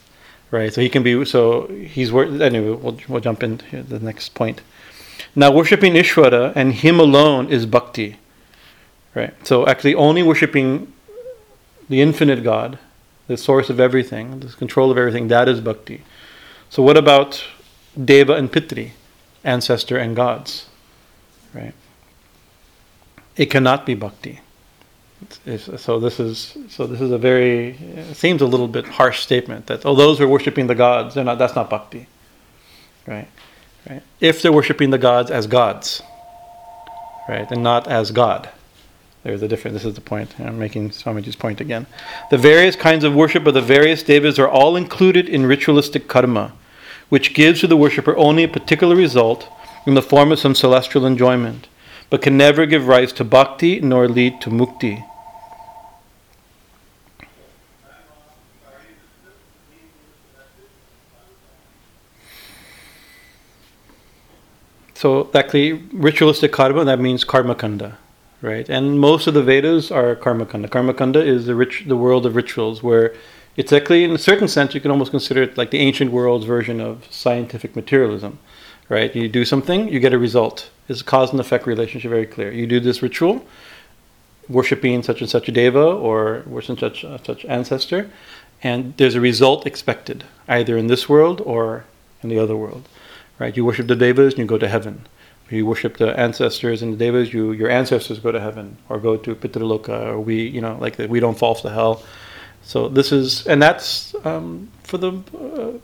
[0.53, 0.73] right?
[0.73, 1.25] So he can be.
[1.25, 2.71] So he's anyway.
[2.71, 4.61] We'll, we'll jump into the next point.
[5.35, 8.17] Now, worshiping Ishvara and Him alone is bhakti.
[9.15, 9.35] Right?
[9.47, 10.93] So, actually, only worshiping
[11.89, 12.79] the infinite God,
[13.27, 16.03] the source of everything, the control of everything, that is bhakti.
[16.71, 17.45] So, what about
[18.03, 18.93] Deva and Pitri,
[19.45, 20.67] ancestor and gods?
[21.55, 21.75] Right?
[23.37, 24.41] It cannot be bhakti.
[25.77, 27.77] So this is so this is a very
[28.13, 31.25] seems a little bit harsh statement that oh those who are worshiping the gods they're
[31.25, 32.07] not that's not bhakti,
[33.07, 33.29] right?
[33.89, 34.03] Right?
[34.21, 36.03] If they're worshiping the gods as gods,
[37.29, 38.51] right, and not as God.
[39.25, 39.75] There's a difference.
[39.75, 40.39] This is the point.
[40.39, 41.87] I'm making Swamiji's point again.
[42.31, 46.53] The various kinds of worship of the various devas are all included in ritualistic karma,
[47.09, 49.49] which gives to the worshipper only a particular result
[49.87, 51.67] in the form of some celestial enjoyment,
[52.11, 55.05] but can never give rise to bhakti nor lead to mukti.
[65.01, 67.97] So actually, ritualistic karma that means karma kanda,
[68.43, 68.69] right?
[68.69, 70.67] And most of the Vedas are karma kanda.
[70.67, 73.15] Karma kanda is the rich, the world of rituals, where
[73.59, 76.47] It's actually, in a certain sense, you can almost consider it like the ancient world's
[76.47, 78.39] version of scientific materialism,
[78.89, 79.15] right?
[79.17, 80.71] You do something, you get a result.
[80.89, 82.53] It's a cause and effect relationship very clear.
[82.53, 83.45] You do this ritual,
[84.49, 88.09] worshiping such and such a deva or worshiping such uh, such ancestor,
[88.63, 91.85] and there's a result expected either in this world or
[92.23, 92.85] in the other world,
[93.39, 93.57] right?
[93.57, 95.07] You worship the devas and you go to heaven.
[95.51, 99.17] You worship the ancestors and the devas, you your ancestors go to heaven or go
[99.17, 102.03] to Pitriloka, or we, you know, like we don't fall to hell.
[102.63, 105.79] So this is, and that's um, for the uh,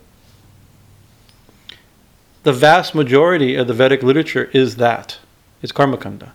[2.42, 5.18] the vast majority of the Vedic literature is that.
[5.62, 6.32] It's karmakanda,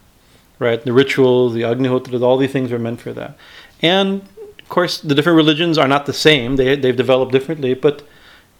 [0.58, 0.84] right?
[0.84, 3.38] The rituals, the Agnihotras, all these things are meant for that.
[3.84, 4.24] And
[4.60, 6.56] of course, the different religions are not the same.
[6.56, 8.02] They they've developed differently, but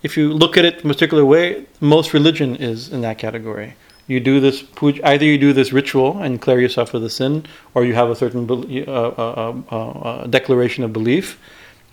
[0.02, 3.76] if you look at it in a particular way, most religion is in that category.
[4.08, 7.46] You do this puja, either you do this ritual and clear yourself of the sin,
[7.76, 11.40] or you have a certain uh, uh, uh, uh, declaration of belief,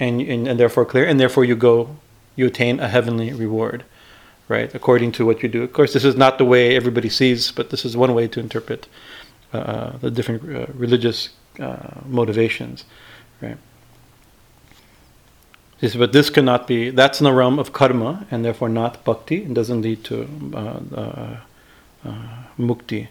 [0.01, 1.97] and, and and therefore clear, and therefore you go,
[2.35, 3.85] you attain a heavenly reward,
[4.49, 4.75] right?
[4.75, 5.62] According to what you do.
[5.62, 8.40] Of course, this is not the way everybody sees, but this is one way to
[8.40, 8.88] interpret
[9.53, 11.31] uh, the different uh, religious
[12.07, 12.85] motivations,
[13.40, 13.57] right?
[15.79, 19.43] He but this cannot be, that's in the realm of karma and therefore not bhakti
[19.43, 21.37] and doesn't lead to uh, uh,
[22.05, 22.12] uh,
[22.59, 23.09] mukti.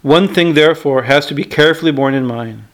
[0.00, 2.64] One thing, therefore, has to be carefully borne in mind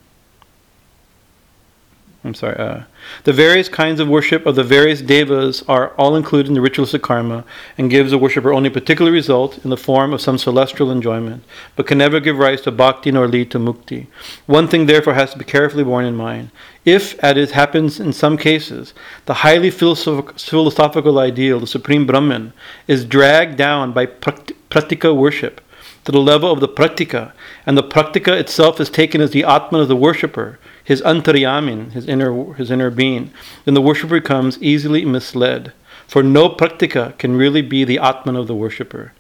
[2.25, 2.83] I'm sorry, uh,
[3.25, 7.03] the various kinds of worship of the various devas are all included in the ritualistic
[7.03, 7.45] karma
[7.79, 11.45] and gives the worshipper only a particular result in the form of some celestial enjoyment,
[11.77, 14.07] but can never give rise to bhakti nor lead to mukti.
[14.47, 16.51] One thing, therefore, has to be carefully borne in mind.
[16.85, 18.93] If, as it happens in some cases,
[19.27, 22.53] the highly philosophical ideal, the supreme Brahman,
[22.87, 25.63] is dragged down by pratika worship
[26.05, 27.33] to the level of the praktika,
[27.65, 32.07] and the praktika itself is taken as the atman of the worshipper, his antaryamin, his
[32.07, 33.33] inner, his inner being,
[33.65, 35.73] then the worshipper becomes easily misled.
[36.07, 39.13] For no praktika can really be the atman of the worshipper.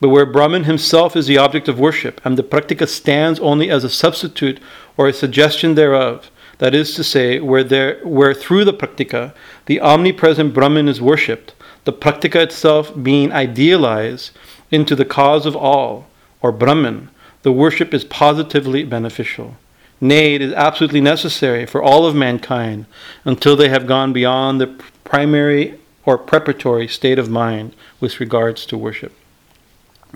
[0.00, 3.84] But where Brahman himself is the object of worship, and the praktika stands only as
[3.84, 4.58] a substitute
[4.96, 9.32] or a suggestion thereof, that is to say, where, there, where through the praktika
[9.66, 14.32] the omnipresent Brahman is worshipped, the praktika itself being idealized
[14.70, 16.06] into the cause of all,
[16.42, 17.10] or Brahman,
[17.42, 19.56] the worship is positively beneficial.
[20.00, 22.86] Nay, it is absolutely necessary for all of mankind
[23.24, 24.66] until they have gone beyond the
[25.04, 29.12] primary or preparatory state of mind with regards to worship.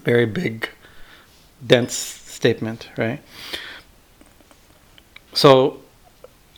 [0.02, 0.70] Very big,
[1.64, 3.20] dense statement, right?
[5.34, 5.80] So,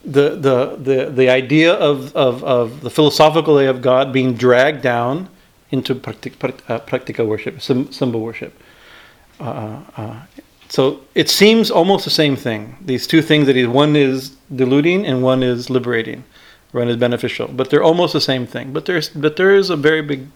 [0.04, 4.82] the, the, the, the idea of, of, of the philosophical way of God being dragged
[4.82, 5.28] down
[5.72, 6.34] into practic,
[6.70, 8.56] uh, practical worship, symbol worship.
[9.40, 10.20] Uh, uh, uh
[10.68, 12.76] so it seems almost the same thing.
[12.80, 16.24] These two things that is one is deluding and one is liberating,
[16.72, 18.72] one is beneficial, but they're almost the same thing.
[18.72, 20.26] But there's but there is a very big,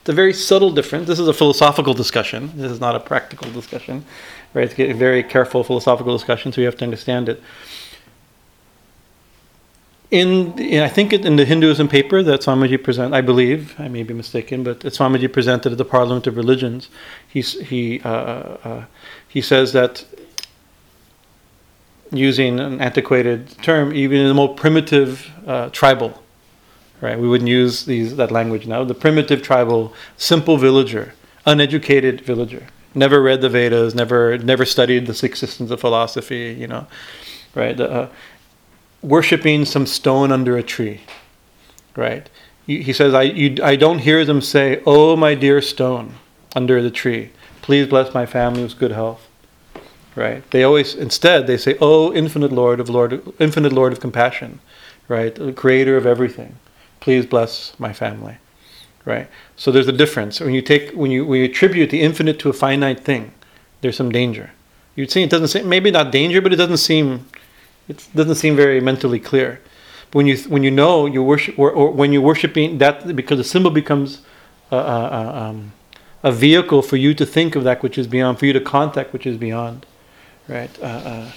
[0.00, 1.06] it's a very subtle difference.
[1.06, 2.52] This is a philosophical discussion.
[2.56, 4.04] This is not a practical discussion,
[4.52, 4.70] right?
[4.70, 7.42] It's a very careful philosophical discussion, so you have to understand it
[10.14, 14.04] in, in, I think in the Hinduism paper that Swamiji present, I believe I may
[14.04, 16.88] be mistaken, but Swamiji presented at the Parliament of Religions,
[17.28, 18.84] he uh, uh,
[19.34, 20.04] he says that
[22.12, 26.22] using an antiquated term, even in the more primitive uh, tribal,
[27.00, 27.18] right?
[27.18, 28.84] We wouldn't use these that language now.
[28.84, 35.14] The primitive tribal, simple villager, uneducated villager, never read the Vedas, never never studied the
[35.14, 36.86] six systems of philosophy, you know,
[37.56, 37.78] right?
[37.80, 38.06] Uh,
[39.02, 41.00] worshiping some stone under a tree,
[41.96, 42.30] right?
[42.68, 46.14] He, says, I, you, I don't hear them say, Oh, my dear stone
[46.56, 47.30] under the tree,
[47.64, 49.26] please bless my family with good health.
[50.14, 50.48] Right?
[50.50, 54.60] They always, instead, they say, Oh, infinite Lord of Lord, infinite Lord of compassion,
[55.08, 55.34] right?
[55.34, 56.56] The creator of everything,
[57.00, 58.36] please bless my family.
[59.06, 59.28] Right?
[59.56, 60.40] So there's a difference.
[60.40, 63.32] When you take, when you, when you attribute the infinite to a finite thing,
[63.80, 64.50] there's some danger.
[64.94, 67.26] You'd see it doesn't seem, maybe not danger, but it doesn't seem
[67.88, 69.60] it doesn't seem very mentally clear.
[70.10, 73.38] But when you when you know you worship or, or when you're worshiping that because
[73.38, 74.20] the symbol becomes
[74.70, 75.72] a, a, um,
[76.24, 79.12] a, vehicle for you to think of that which is beyond, for you to contact
[79.12, 79.86] which is beyond,
[80.48, 80.70] right?
[80.80, 81.32] Uh, uh,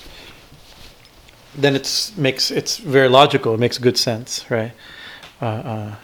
[1.55, 3.53] then it's makes it's very logical.
[3.53, 4.71] It makes good sense, right?
[5.41, 5.95] Uh, uh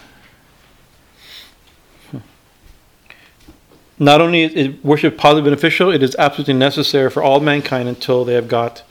[2.10, 2.18] hmm.
[3.98, 8.34] not only is worship positive beneficial, it is absolutely necessary for all mankind until they
[8.34, 8.82] have got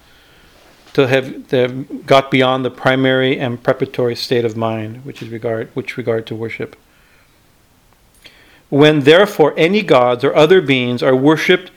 [0.93, 5.29] to have, to have got beyond the primary and preparatory state of mind, which is
[5.29, 6.75] regard which regard to worship.
[8.73, 11.69] When therefore any gods or other beings are worshipped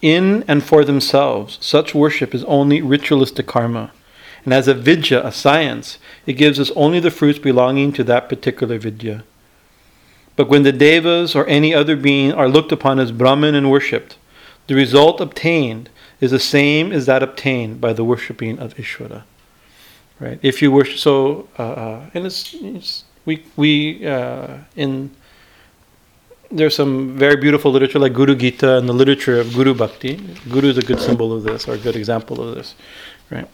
[0.00, 3.90] in and for themselves, such worship is only ritualistic karma,
[4.44, 8.28] and as a vidya, a science, it gives us only the fruits belonging to that
[8.28, 9.24] particular vidya.
[10.36, 14.16] But when the devas or any other being are looked upon as Brahman and worshipped,
[14.68, 15.90] the result obtained
[16.20, 19.24] is the same as that obtained by the worshipping of Ishvara.
[20.20, 20.38] Right?
[20.42, 25.10] If you worship, so uh, uh, and it's, it's, we we uh, in
[26.50, 30.16] there's some very beautiful literature like Guru Gita and the literature of Guru Bhakti.
[30.48, 32.74] Guru is a good symbol of this, or a good example of this,
[33.30, 33.48] right?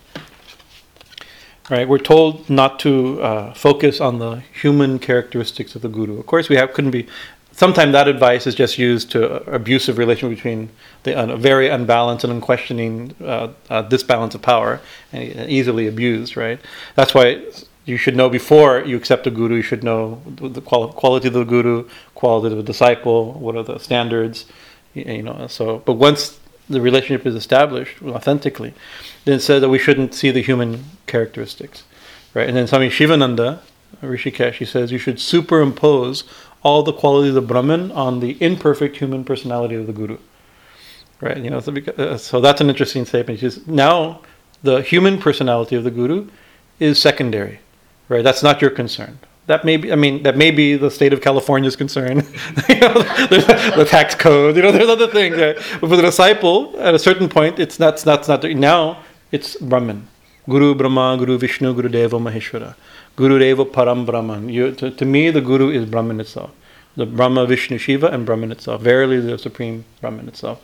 [1.68, 6.16] Right, we're told not to uh, focus on the human characteristics of the guru.
[6.18, 7.08] Of course, we have couldn't be.
[7.50, 10.68] Sometimes that advice is just used to uh, abusive relation between
[11.02, 14.80] the uh, very unbalanced and unquestioning uh, uh, disbalance of power,
[15.12, 16.36] and easily abused.
[16.36, 16.60] Right.
[16.94, 17.42] That's why
[17.86, 19.56] you should know before you accept a guru.
[19.56, 23.78] You should know the quality of the guru, quality of the disciple, what are the
[23.78, 24.44] standards.
[24.92, 25.46] You know.
[25.46, 28.74] So, but once the relationship is established authentically,
[29.24, 31.84] then it says that we shouldn't see the human characteristics,
[32.34, 32.48] right?
[32.48, 33.62] And then Swami Shivananda,
[34.02, 36.24] Rishikesh, he says you should superimpose
[36.62, 40.18] all the qualities of Brahman on the imperfect human personality of the Guru,
[41.20, 41.38] right?
[41.38, 43.38] You know, so, uh, so that's an interesting statement.
[43.38, 44.22] He says now
[44.64, 46.28] the human personality of the Guru
[46.80, 47.60] is secondary,
[48.08, 48.22] right?
[48.22, 51.20] That's not your concern that may be, I mean, that may be the state of
[51.20, 52.16] California's concern.
[52.68, 52.94] you know,
[53.78, 55.36] the tax code, you know, there's other things.
[55.36, 55.56] Right?
[55.80, 59.02] But for the disciple, at a certain point, it's not, it's not, it's not now
[59.32, 60.08] it's Brahman.
[60.48, 62.74] Guru Brahma, Guru Vishnu, Guru Deva Maheshwara.
[63.16, 64.48] Guru Deva Param Brahman.
[64.48, 66.50] You, to, to me, the Guru is Brahman itself.
[66.96, 68.80] The Brahma, Vishnu, Shiva, and Brahman itself.
[68.80, 70.62] Verily, the Supreme Brahman itself.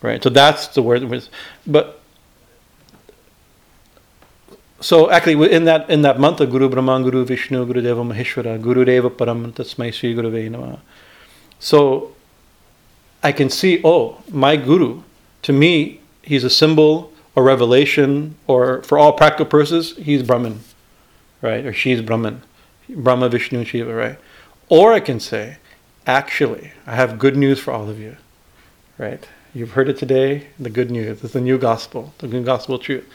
[0.00, 0.22] Right?
[0.22, 1.28] So that's the word.
[1.66, 2.01] But
[4.82, 8.84] so actually in that in that mantra guru brahma guru vishnu guru deva maheshwara guru
[8.84, 10.80] deva param tasmai sri guru nama
[11.58, 12.12] so
[13.22, 15.02] i can see oh my guru
[15.42, 20.60] to me he's a symbol or revelation or for all practical purposes he's brahman
[21.42, 21.66] right?
[21.66, 22.42] Or she's brahman.
[22.88, 24.18] Brahma vishnu shiva right?
[24.68, 25.58] Or i can say
[26.06, 28.16] actually i have good news for all of you
[28.98, 29.28] right?
[29.54, 31.22] You've heard it today the good news.
[31.22, 33.06] It's the new gospel the new gospel truth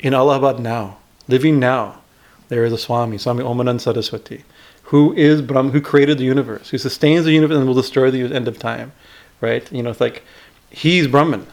[0.00, 2.00] in Allahabad now, living now,
[2.48, 4.44] there is a Swami, Swami Omanand Saraswati,
[4.84, 8.34] who is Brahm, who created the universe, who sustains the universe and will destroy the
[8.34, 8.92] end of time,
[9.40, 9.70] right?
[9.72, 10.22] You know, it's like
[10.70, 11.46] he's Brahman,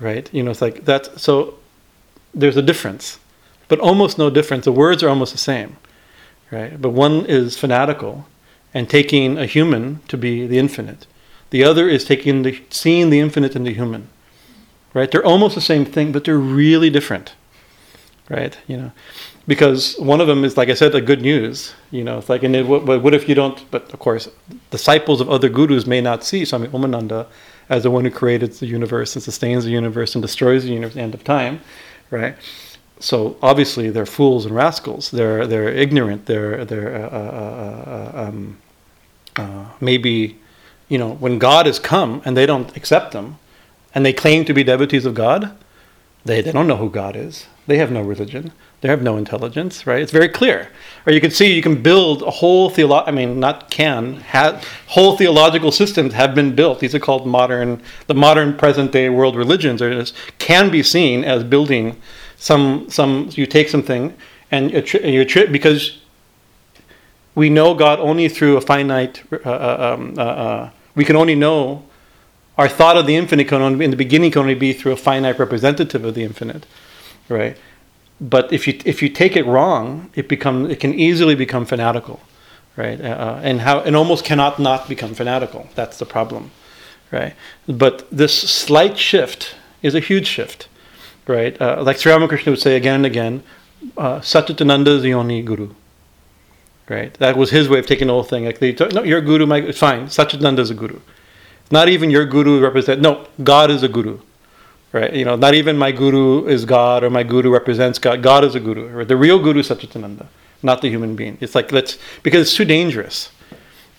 [0.00, 0.32] right?
[0.32, 1.58] You know, it's like that's so.
[2.32, 3.18] There's a difference,
[3.68, 4.66] but almost no difference.
[4.66, 5.76] The words are almost the same,
[6.50, 6.80] right?
[6.80, 8.26] But one is fanatical
[8.74, 11.06] and taking a human to be the infinite.
[11.50, 14.08] The other is taking the seeing the infinite in the human,
[14.94, 15.10] right?
[15.10, 17.34] They're almost the same thing, but they're really different
[18.28, 18.56] right?
[18.66, 18.92] You know,
[19.46, 21.74] because one of them is like I said, a good news.
[21.90, 23.58] You know, it's like, and it, what, what if you don't?
[23.70, 24.28] But of course,
[24.70, 27.26] disciples of other gurus may not see Swami Omananda
[27.68, 30.92] as the one who created the universe and sustains the universe and destroys the universe
[30.92, 31.60] at the end of time,
[32.10, 32.36] right?
[32.98, 35.10] So obviously they're fools and rascals.
[35.10, 36.26] They're they're ignorant.
[36.26, 38.58] They're they're uh, uh, uh, um,
[39.36, 40.38] uh, maybe,
[40.88, 43.38] you know, when God has come and they don't accept them,
[43.94, 45.56] and they claim to be devotees of God,
[46.26, 48.52] they they don't know who God is they have no religion.
[48.80, 50.00] They have no intelligence, right?
[50.00, 50.68] It's very clear.
[51.04, 54.64] Or you can see you can build a whole theolo- I mean, not can, have,
[54.86, 56.78] whole theological systems have been built.
[56.78, 61.24] These are called modern, the modern present day world religions are just, can be seen
[61.24, 62.00] as building
[62.36, 64.14] some, some, you take something
[64.50, 65.98] and you, you because
[67.34, 71.34] we know God only through a finite, uh, uh um, uh, uh, we can only
[71.34, 71.84] know
[72.58, 74.96] our thought of the infinite can only, in the beginning can only be through a
[74.96, 76.66] finite representative of the infinite
[77.28, 77.56] right?
[78.20, 82.20] But if you if you take it wrong, it become it can easily become fanatical,
[82.76, 83.00] right?
[83.00, 85.68] Uh, uh, and how and almost cannot not become fanatical.
[85.74, 86.50] That's the problem,
[87.10, 87.34] right?
[87.66, 90.68] But this slight shift is a huge shift,
[91.26, 91.60] right?
[91.60, 93.42] Uh, like Sri Ramakrishna would say again and again,
[93.98, 95.70] uh, Satchidananda is the only guru.
[96.88, 98.44] Right, that was his way of taking the whole thing.
[98.44, 100.06] Like they, no, your guru, my, it's fine.
[100.06, 101.00] Satchidananda is a guru.
[101.70, 104.20] Not even your guru represents, No, God is a guru
[104.96, 105.12] right?
[105.12, 108.22] You know, not even my guru is God or my guru represents God.
[108.22, 108.88] God is a guru.
[108.88, 109.08] Right?
[109.08, 110.26] The real guru is Satchitananda,
[110.62, 111.36] not the human being.
[111.40, 113.30] It's like let's because it's too dangerous.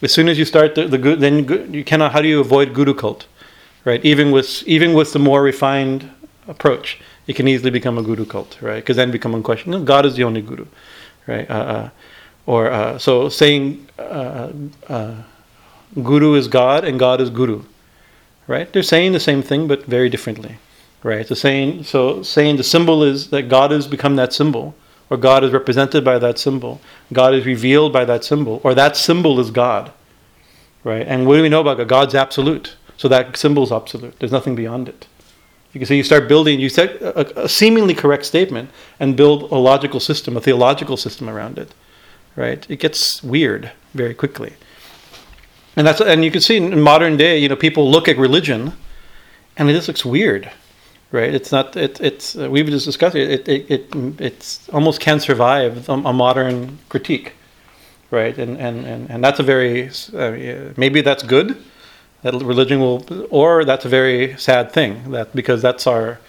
[0.01, 2.11] As soon as you start the, the then you cannot.
[2.11, 3.27] How do you avoid guru cult,
[3.85, 4.03] right?
[4.03, 6.09] Even with even with the more refined
[6.47, 8.81] approach, it can easily become a guru cult, right?
[8.81, 9.85] Because then become unquestioned.
[9.85, 10.65] God is the only guru,
[11.27, 11.49] right?
[11.49, 11.89] Uh, uh,
[12.45, 14.49] or uh, so saying uh,
[14.87, 15.15] uh,
[16.03, 17.63] guru is God and God is guru,
[18.47, 18.71] right?
[18.71, 20.57] They're saying the same thing but very differently.
[21.03, 21.27] Right.
[21.27, 24.73] So saying so saying the symbol is that God has become that symbol,
[25.09, 26.81] or God is represented by that symbol.
[27.13, 29.91] God is revealed by that symbol, or that symbol is God.
[30.83, 31.07] Right.
[31.07, 31.87] And what do we know about God?
[31.87, 32.75] God's absolute.
[32.97, 34.17] So that symbol is absolute.
[34.19, 35.07] There's nothing beyond it.
[35.71, 39.51] You can see you start building, you set a, a seemingly correct statement and build
[39.51, 41.73] a logical system, a theological system around it,
[42.35, 42.65] right?
[42.67, 44.53] It gets weird very quickly.
[45.77, 48.73] And that's and you can see in modern day, you know, people look at religion,
[49.55, 50.51] and it just looks weird,
[51.11, 51.33] right?
[51.33, 51.77] It's not.
[51.77, 53.29] It, it's uh, we've just discussed it.
[53.29, 57.33] It it, it it's almost can't survive a, a modern critique,
[58.09, 58.35] right?
[58.37, 61.55] And and and, and that's a very uh, maybe that's good
[62.23, 66.19] that religion will, or that's a very sad thing that because that's our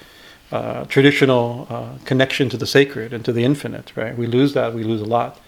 [0.53, 4.16] uh, traditional uh, connection to the sacred and to the infinite, right?
[4.16, 5.40] We lose that, we lose a lot,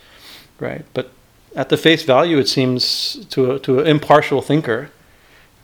[0.58, 0.84] right?
[0.94, 1.12] But
[1.56, 4.90] at the face value, it seems to a, to an impartial thinker,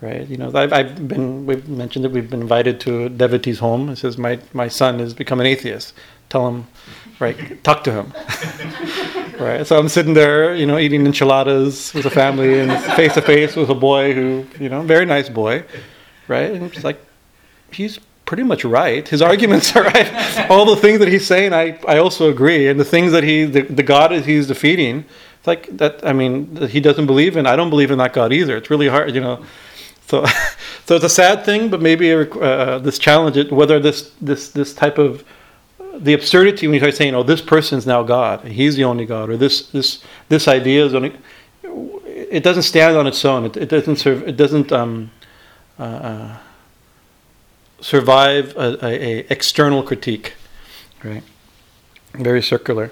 [0.00, 0.26] right?
[0.26, 3.88] You know, I've, I've been we've mentioned that we've been invited to a devotee's home.
[3.88, 5.94] It says my my son has become an atheist.
[6.28, 6.66] Tell him,
[7.20, 7.62] right?
[7.62, 8.12] Talk to him,
[9.40, 9.64] right?
[9.64, 13.54] So I'm sitting there, you know, eating enchiladas with a family and face to face
[13.54, 15.64] with a boy who, you know, very nice boy,
[16.26, 16.50] right?
[16.50, 17.00] And it's like
[17.70, 19.06] he's pretty much right.
[19.08, 20.50] His arguments are right.
[20.50, 22.68] All the things that he's saying, I, I also agree.
[22.68, 25.04] And the things that he, the, the God he's defeating,
[25.46, 26.04] it's like that.
[26.04, 27.46] I mean, he doesn't believe in.
[27.46, 28.56] I don't believe in that God either.
[28.56, 29.44] It's really hard, you know.
[30.08, 30.24] So,
[30.86, 34.98] so it's a sad thing, but maybe uh, this challenge, whether this this this type
[34.98, 35.24] of
[35.98, 38.44] the absurdity when you start saying, "Oh, this person's now God.
[38.44, 41.14] He's the only God," or this this this idea is only.
[42.06, 43.44] It doesn't stand on its own.
[43.44, 44.26] It, it doesn't serve.
[44.26, 45.10] It doesn't um,
[45.78, 46.36] uh, uh,
[47.80, 50.34] survive a, a, a external critique,
[51.04, 51.22] right?
[52.14, 52.90] Very circular.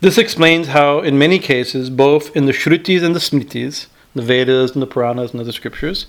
[0.00, 4.72] This explains how, in many cases, both in the Shrutis and the Smritis, the Vedas
[4.72, 6.06] and the Puranas and other scriptures,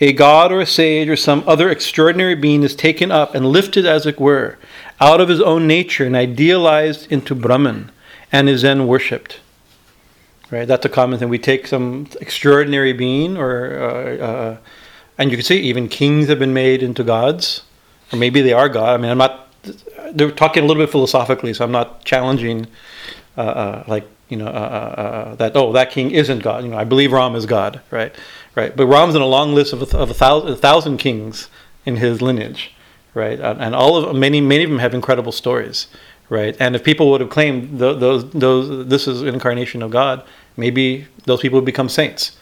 [0.00, 3.86] a god or a sage or some other extraordinary being is taken up and lifted,
[3.86, 4.58] as it were,
[5.00, 7.90] out of his own nature and idealized into Brahman
[8.30, 9.40] and is then worshipped.
[10.50, 10.66] Right?
[10.66, 11.28] That's a common thing.
[11.28, 14.56] We take some extraordinary being, or uh, uh,
[15.18, 17.62] and you can see even kings have been made into gods,
[18.12, 18.94] or maybe they are God.
[18.94, 19.48] I mean, I'm not.
[20.12, 22.66] They're talking a little bit philosophically, so I'm not challenging
[23.36, 26.64] uh, uh, like you know uh, uh, that oh that king isn't God.
[26.64, 28.14] You know I believe Ram is God, right?
[28.54, 28.76] Right.
[28.76, 31.48] But Ram's in a long list of a, of a thousand, a thousand kings
[31.84, 32.72] in his lineage,
[33.14, 33.40] right?
[33.40, 35.88] and all of many many of them have incredible stories,
[36.28, 36.56] right?
[36.60, 40.22] And if people would have claimed those those this is incarnation of God,
[40.56, 42.36] maybe those people would become saints,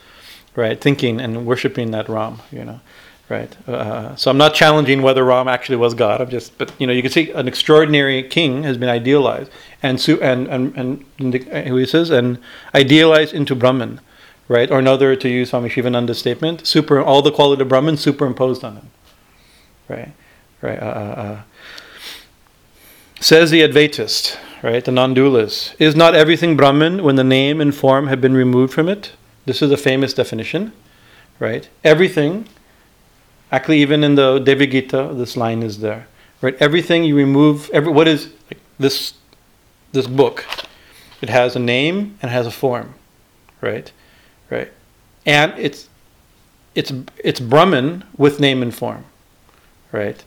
[0.55, 0.81] right?
[0.81, 2.81] Thinking and worshiping that Ram, you know
[3.29, 3.69] right?
[3.69, 6.21] Uh, so I'm not challenging whether Ram actually was God.
[6.21, 9.51] I'm just, but you know, you can see an extraordinary king has been idealized,
[9.83, 12.39] and and and, and who he says, and
[12.75, 14.01] idealized into Brahman,
[14.49, 14.71] right?
[14.71, 18.77] Or another, to use Swami Shivananda's statement, super all the quality of Brahman superimposed on
[18.77, 18.91] him,
[19.89, 20.13] right?
[20.61, 20.81] Right.
[20.81, 21.43] Uh, uh, uh.
[23.21, 24.85] says the Advaitist, right?
[24.85, 28.89] The non-dualist, is not everything Brahman when the name and form have been removed from
[28.89, 29.13] it?
[29.45, 30.73] This is a famous definition,
[31.41, 31.69] right?
[31.83, 32.47] Everything
[33.53, 36.07] Actually, even in the Devi Gita, this line is there.
[36.41, 36.57] Right?
[36.59, 39.15] Everything you remove, every what is like this
[39.93, 40.45] this book?
[41.21, 42.95] It has a name and it has a form.
[43.61, 43.93] Right?
[44.51, 44.73] Right.
[45.27, 45.89] And it's
[46.75, 46.93] it's
[47.23, 49.05] it's Brahman with name and form.
[49.93, 50.25] Right?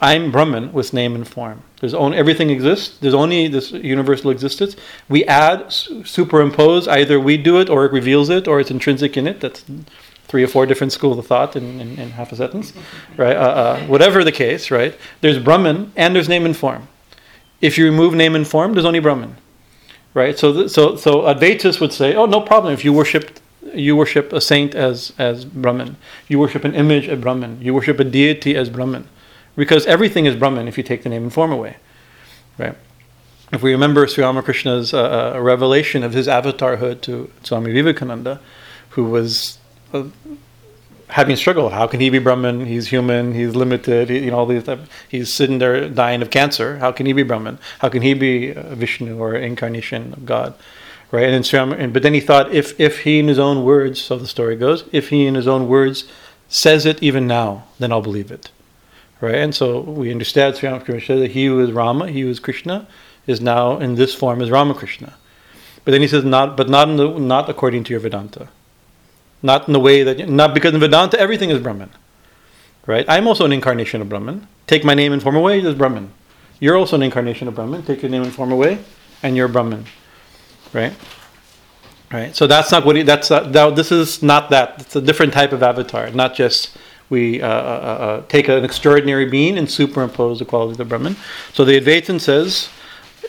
[0.00, 1.62] I'm Brahman with name and form.
[1.80, 2.98] There's only everything exists.
[2.98, 4.76] There's only this universal existence.
[5.08, 6.86] We add, superimpose.
[6.86, 9.40] Either we do it, or it reveals it, or it's intrinsic in it.
[9.40, 9.64] That's
[10.26, 12.72] three or four different schools of thought in, in, in half a sentence,
[13.16, 13.36] right?
[13.36, 14.96] Uh, uh, whatever the case, right?
[15.20, 16.88] There's Brahman and there's name and form.
[17.60, 19.36] If you remove name and form, there's only Brahman,
[20.14, 20.36] right?
[20.38, 22.74] So, th- so, so Advaitis would say, oh, no problem.
[22.74, 23.38] If you worship,
[23.72, 25.96] you worship a saint as as Brahman,
[26.28, 29.08] you worship an image as Brahman, you worship a deity as Brahman,
[29.54, 31.76] because everything is Brahman if you take the name and form away,
[32.58, 32.76] right?
[33.52, 38.40] If we remember Sri Ramakrishna's uh, uh revelation of his avatarhood to Swami Vivekananda,
[38.90, 39.58] who was
[41.08, 41.68] having struggle.
[41.70, 42.66] How can he be Brahman?
[42.66, 43.34] He's human.
[43.34, 44.10] He's limited.
[44.10, 44.68] He, you know, all these.
[45.08, 46.78] He's sitting there dying of cancer.
[46.78, 47.58] How can he be Brahman?
[47.78, 50.54] How can he be Vishnu or incarnation of God?
[51.12, 51.28] Right?
[51.28, 54.18] And, then, and but then he thought, if if he in his own words, so
[54.18, 56.04] the story goes, if he in his own words
[56.48, 58.50] says it even now, then I'll believe it.
[59.20, 59.36] Right?
[59.36, 62.86] And so we understand Sri Ramakrishna that he was Rama, he was Krishna,
[63.26, 65.14] is now in this form as Ramakrishna.
[65.84, 68.48] But then he says, not, but not, the, not according to your Vedanta.
[69.46, 71.90] Not in the way that, not because in Vedanta everything is Brahman.
[72.84, 73.04] Right?
[73.08, 74.48] I'm also an incarnation of Brahman.
[74.66, 76.12] Take my name and form away, there's Brahman.
[76.58, 77.84] You're also an incarnation of Brahman.
[77.84, 78.80] Take your name and form away,
[79.22, 79.84] and you're Brahman.
[80.72, 80.92] Right?
[82.12, 82.34] Right?
[82.34, 84.80] So that's not what he, that's, uh, that, this is not that.
[84.80, 86.76] It's a different type of avatar, not just
[87.08, 91.14] we uh, uh, uh, uh take an extraordinary being and superimpose the qualities of Brahman.
[91.52, 92.68] So the Advaitin says,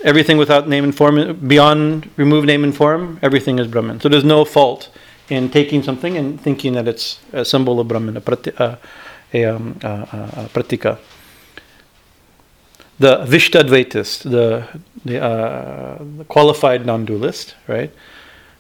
[0.04, 4.00] everything without name and form, beyond remove name and form, everything is Brahman.
[4.00, 4.90] So there's no fault
[5.30, 8.78] in taking something and thinking that it's a symbol of Brahman, a, prati, uh,
[9.34, 10.98] a, um, uh, uh, pratika.
[13.00, 14.68] The Vishishtadvaitist, the,
[15.06, 17.94] the, uh, the qualified non dualist, right,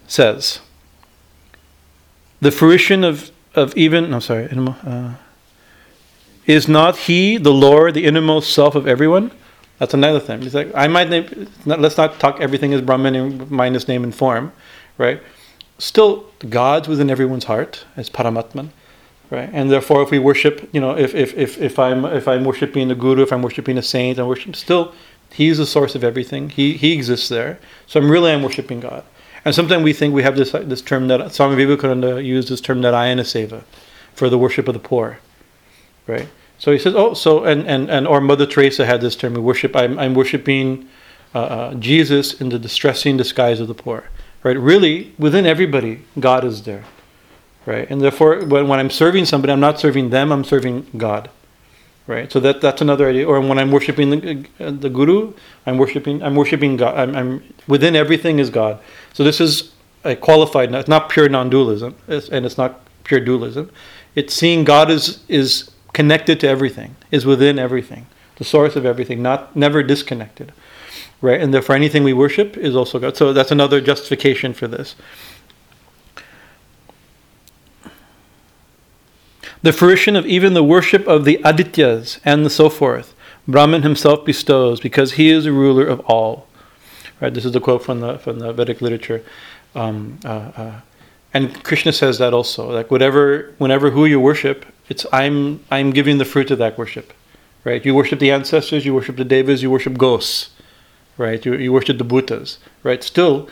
[0.07, 0.59] says
[2.39, 5.15] the fruition of, of even, I'm sorry, uh,
[6.45, 9.32] is not he the Lord, the innermost self of everyone?
[9.80, 10.41] That's another thing.
[10.41, 14.51] He's like, I might name, let's not talk everything as Brahman minus name and form,
[14.97, 15.22] right?
[15.80, 18.69] Still, God's within everyone's heart as Paramatman,
[19.30, 19.49] right?
[19.53, 22.88] And therefore, if we worship, you know, if, if, if, if I'm if I'm worshiping
[22.88, 24.93] the Guru, if I'm worshiping a saint, I'm worshiping still,
[25.32, 26.49] He's the source of everything.
[26.49, 27.59] He He exists there.
[27.86, 29.03] So I'm really I'm worshiping God.
[29.45, 32.82] And sometimes we think we have this this term that Swami Vivekananda used this term
[32.82, 33.63] that Narayana Seva
[34.13, 35.19] for the worship of the poor,
[36.07, 36.28] right?
[36.59, 39.41] So he says, oh, so and and and or Mother Teresa had this term: we
[39.41, 39.75] worship.
[39.75, 40.89] I'm I'm worshiping
[41.36, 44.09] uh, uh, Jesus in the distressing disguise of the poor,
[44.43, 44.57] right?
[44.57, 46.83] Really, within everybody, God is there,
[47.65, 47.89] right?
[47.89, 51.29] And therefore, when when I'm serving somebody, I'm not serving them; I'm serving God,
[52.05, 52.31] right?
[52.31, 53.27] So that that's another idea.
[53.27, 55.33] Or when I'm worshiping the, uh, the Guru,
[55.65, 56.97] I'm worshiping I'm worshiping God.
[56.97, 58.79] I'm, I'm within everything is God.
[59.13, 59.73] So this is
[60.03, 60.73] a qualified.
[60.73, 63.69] It's not pure non-dualism, and it's not pure dualism.
[64.15, 69.21] It's seeing God is is connected to everything, is within everything, the source of everything,
[69.21, 70.53] not never disconnected.
[71.22, 71.41] Right?
[71.41, 73.18] And therefore anything we worship is also God.
[73.18, 74.95] So that's another justification for this.
[79.63, 83.15] The fruition of even the worship of the Adityas and the so forth,
[83.47, 86.47] Brahman himself bestows because he is the ruler of all.
[87.20, 87.34] Right?
[87.34, 89.24] This is the quote from the from the Vedic literature.
[89.74, 90.82] Um, uh, uh,
[91.34, 92.72] and Krishna says that also.
[92.72, 97.13] Like whatever, whenever who you worship, it's I'm I'm giving the fruit of that worship,
[97.63, 97.84] right?
[97.84, 100.49] You worship the ancestors, you worship the devas, you worship ghosts,
[101.18, 101.43] right?
[101.45, 103.03] You, you worship the Buddhas, right?
[103.03, 103.49] Still,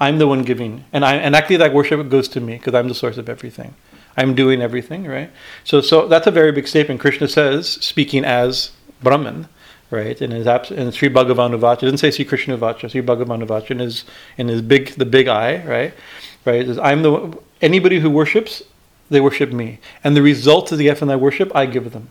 [0.00, 2.88] I'm the one giving, and I and actually that worship goes to me because I'm
[2.88, 3.74] the source of everything.
[4.16, 5.30] I'm doing everything, right?
[5.64, 7.00] So so that's a very big statement.
[7.00, 9.48] Krishna says, speaking as Brahman,
[9.90, 10.20] right?
[10.20, 13.70] In his abs- in Sri Bhagavan Vacha, doesn't say Sri Krishna Vacha, Sri Bhagavan Vacha
[13.70, 14.04] in his
[14.36, 15.94] in his big the big I, right?
[16.44, 16.68] Right?
[16.78, 18.62] I'm the anybody who worships
[19.10, 19.78] they worship me.
[20.02, 22.08] And the results of the and I worship, I give them.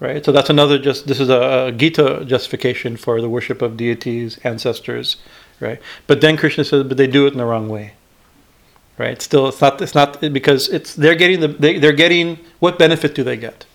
[0.00, 0.24] Right?
[0.24, 4.38] So that's another just this is a, a Gita justification for the worship of deities,
[4.44, 5.16] ancestors,
[5.58, 5.80] right?
[6.06, 7.94] But then Krishna says, but they do it in the wrong way.
[8.96, 9.20] Right?
[9.20, 13.14] Still it's not it's not because it's they're getting the they, they're getting what benefit
[13.14, 13.66] do they get?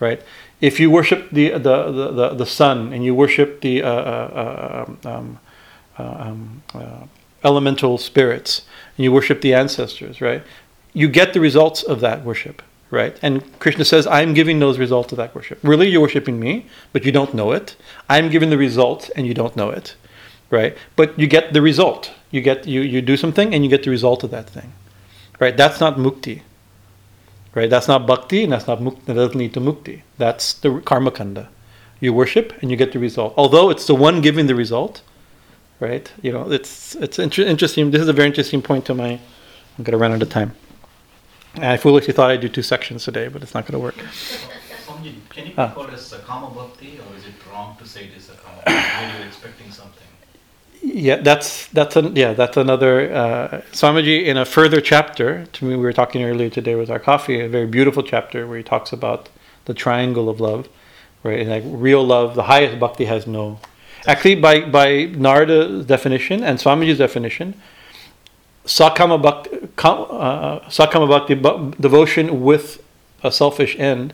[0.00, 0.20] Right?
[0.60, 4.96] If you worship the the the, the, the sun and you worship the uh, uh,
[5.04, 5.38] uh um,
[5.98, 7.06] uh, um, uh,
[7.44, 8.62] elemental spirits
[8.96, 10.42] and you worship the ancestors, right?
[10.92, 13.18] you get the results of that worship, right?
[13.22, 15.58] And Krishna says, I'm giving those results of that worship.
[15.62, 17.76] Really, you're worshiping me, but you don't know it.
[18.08, 19.94] I'm giving the result, and you don't know it,
[20.50, 20.76] right?
[20.96, 22.12] But you get the result.
[22.30, 24.72] You get you you do something, and you get the result of that thing,
[25.40, 25.56] right?
[25.56, 26.42] That's not mukti,
[27.54, 27.70] right?
[27.70, 29.04] That's not bhakti, and that's not mukti.
[29.06, 30.02] That doesn't lead to mukti.
[30.18, 31.48] That's the karma kanda.
[32.00, 33.34] You worship, and you get the result.
[33.36, 35.02] Although it's the one giving the result,
[35.80, 36.10] right?
[36.22, 37.90] You know, it's it's inter- interesting.
[37.90, 39.18] This is a very interesting point to my.
[39.78, 40.54] I'm gonna run out of time.
[41.56, 43.96] I foolishly thought I'd do two sections today, but it's not going to work.
[43.96, 45.72] Swamiji, can you ah.
[45.74, 49.26] call it Sakama Bhakti, or is it wrong to say it is Sakama when you're
[49.26, 50.06] expecting something?
[50.80, 55.46] Yeah, that's that's an, yeah that's another uh, Swamiji in a further chapter.
[55.46, 58.58] To me, we were talking earlier today with our coffee, a very beautiful chapter where
[58.58, 59.28] he talks about
[59.64, 60.68] the triangle of love,
[61.24, 61.40] right?
[61.40, 63.58] And like real love, the highest bhakti has no.
[64.06, 67.60] Actually, by by Narada's definition and Swamiji's definition,
[68.68, 71.34] Sakama Bhakti, uh, Sakama Bhakti
[71.80, 72.84] devotion with
[73.22, 74.12] a selfish end,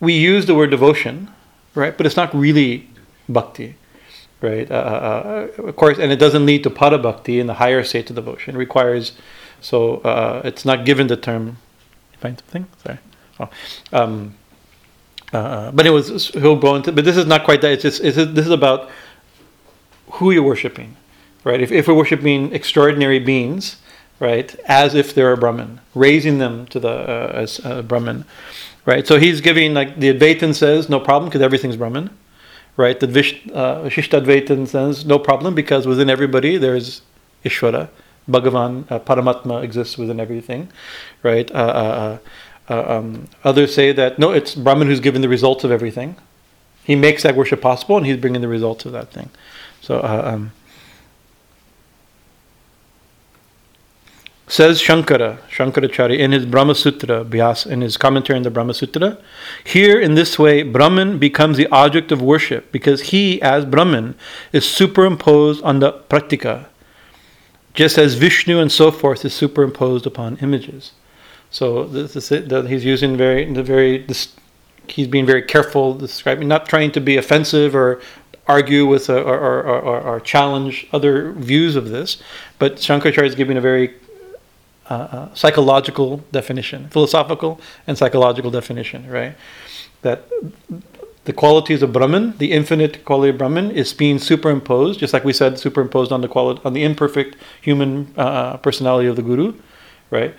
[0.00, 1.30] we use the word devotion,
[1.74, 1.96] right?
[1.96, 2.90] But it's not really
[3.26, 3.76] bhakti,
[4.42, 4.70] right?
[4.70, 7.82] Uh, uh, uh of course, and it doesn't lead to para bhakti in the higher
[7.82, 8.54] state of devotion.
[8.54, 9.12] It requires,
[9.62, 11.56] so uh, it's not given the term.
[12.18, 12.66] Find something?
[12.84, 12.98] Sorry.
[13.40, 13.48] Oh.
[13.94, 14.34] Um,
[15.32, 16.92] but it was he'll go into.
[16.92, 17.72] But this is not quite that.
[17.72, 18.90] It's just it's, this is about
[20.10, 20.96] who you're worshiping
[21.44, 21.60] right?
[21.60, 23.76] If, if we're worshiping extraordinary beings,
[24.18, 28.24] right, as if they're a Brahman, raising them to the uh, as a Brahman,
[28.86, 29.06] right?
[29.06, 32.10] So he's giving like the Advaitin says no problem because everything's Brahman,
[32.76, 32.98] right?
[33.00, 37.02] The Vish, uh, Vishishtadvaitin says no problem because within everybody there's
[37.44, 37.88] Ishvara,
[38.28, 40.70] Bhagavan, uh, Paramatma exists within everything,
[41.22, 41.50] right?
[41.50, 42.18] Uh, uh,
[42.68, 46.16] uh, uh, um, others say that no, it's Brahman who's given the results of everything.
[46.84, 49.30] He makes that worship possible, and he's bringing the results of that thing.
[49.80, 50.02] So.
[50.02, 50.52] Um,
[54.50, 59.16] Says Shankara, Shankaracharya, in his Brahma Sutra, Vyas, in his commentary on the Brahma Sutra,
[59.62, 64.16] here in this way, Brahman becomes the object of worship because he, as Brahman,
[64.52, 66.66] is superimposed on the pratika,
[67.74, 70.94] just as Vishnu and so forth is superimposed upon images.
[71.52, 74.34] So this is it, that he's using very the very this,
[74.88, 78.00] he's being very careful describing, not trying to be offensive or
[78.48, 82.20] argue with or, or, or, or, challenge other views of this,
[82.58, 83.94] but Shankaracharya is giving a very
[84.90, 89.36] uh, uh, psychological definition, philosophical and psychological definition, right?
[90.02, 90.24] That
[91.26, 95.32] the qualities of Brahman, the infinite quality of Brahman, is being superimposed, just like we
[95.32, 99.54] said, superimposed on the quality on the imperfect human uh, personality of the Guru,
[100.10, 100.34] right?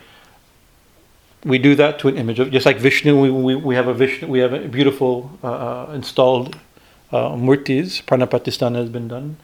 [1.45, 3.19] We do that to an image of just like Vishnu.
[3.19, 4.27] We, we, we have a Vishnu.
[4.27, 6.59] We have a beautiful uh, uh installed
[7.13, 8.01] uh, murtis.
[8.75, 9.37] Has been done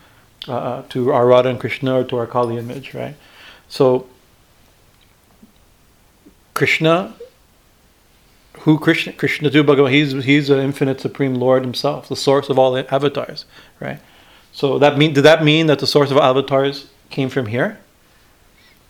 [0.49, 3.15] uh, uh, to our Radha and Krishna or to our Kali image, right?
[3.69, 4.07] So
[6.57, 7.13] Krishna
[8.61, 9.91] who Krishna Krishna to Bhagavan.
[9.91, 13.45] He's he's an infinite supreme Lord himself, the source of all the avatars,
[13.79, 13.99] right?
[14.53, 17.77] So that mean did that mean that the source of avatars came from here,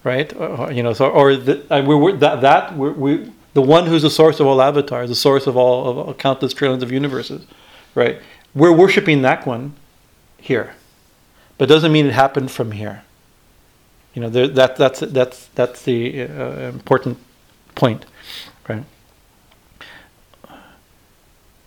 [0.06, 0.34] right?
[0.34, 3.86] Or, you know, so or the, uh, we we're, that that we're, we the one
[3.88, 7.46] who's the source of all avatars, the source of all of countless trillions of universes,
[7.96, 8.22] right?
[8.56, 9.74] We're worshiping that one
[10.38, 10.74] here,
[11.58, 13.04] but doesn't mean it happened from here.
[14.14, 17.18] You know, there, that that's that's that's the uh, important
[17.78, 18.06] point,
[18.68, 18.84] right?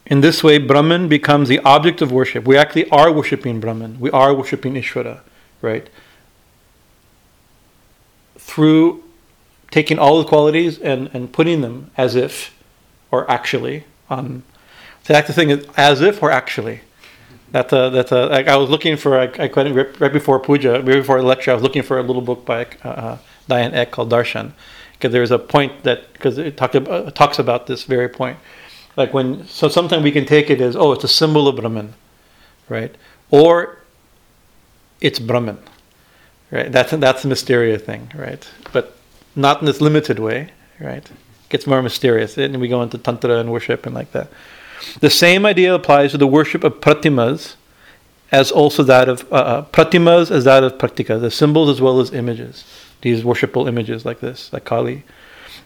[0.07, 2.45] In this way, Brahman becomes the object of worship.
[2.45, 4.01] We actually are worshipping Brahman.
[4.01, 5.21] We are worshipping Ishvara,
[5.63, 5.89] right?
[8.37, 9.05] Through
[9.71, 12.53] taking all the qualities and, and putting them as if
[13.13, 14.43] or actually on.
[15.05, 16.81] So that's the thing is as if or actually.
[17.53, 17.89] That's a,
[18.27, 21.53] like I was looking for, I, I couldn't, right before puja, right before the lecture,
[21.53, 24.53] I was looking for a little book by uh, uh Diana Eck called Darshan.
[25.01, 28.39] Because there's a point that, because it talk about, talks about this very point
[28.97, 31.95] like when, so sometimes we can take it as, oh, it's a symbol of Brahman,
[32.69, 32.95] right?
[33.31, 33.79] Or
[35.01, 35.59] it's Brahman,
[36.51, 36.71] right?
[36.71, 38.47] That's, that's the mysterious thing, right?
[38.73, 38.97] But
[39.37, 41.09] not in this limited way, right?
[41.09, 42.37] It gets more mysterious.
[42.37, 44.31] And we go into Tantra and worship and like that.
[45.01, 47.55] The same idea applies to the worship of pratimas
[48.33, 52.01] as also that of uh, uh pratimas as that of pratika, the symbols as well
[52.01, 52.65] as images.
[53.03, 55.05] These worshipful images like this, like Kali.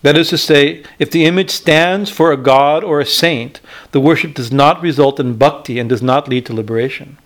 [0.03, 3.61] That is to say, if the image stands for a god or a saint,
[3.93, 7.16] the worship does not result in bhakti and does not lead to liberation.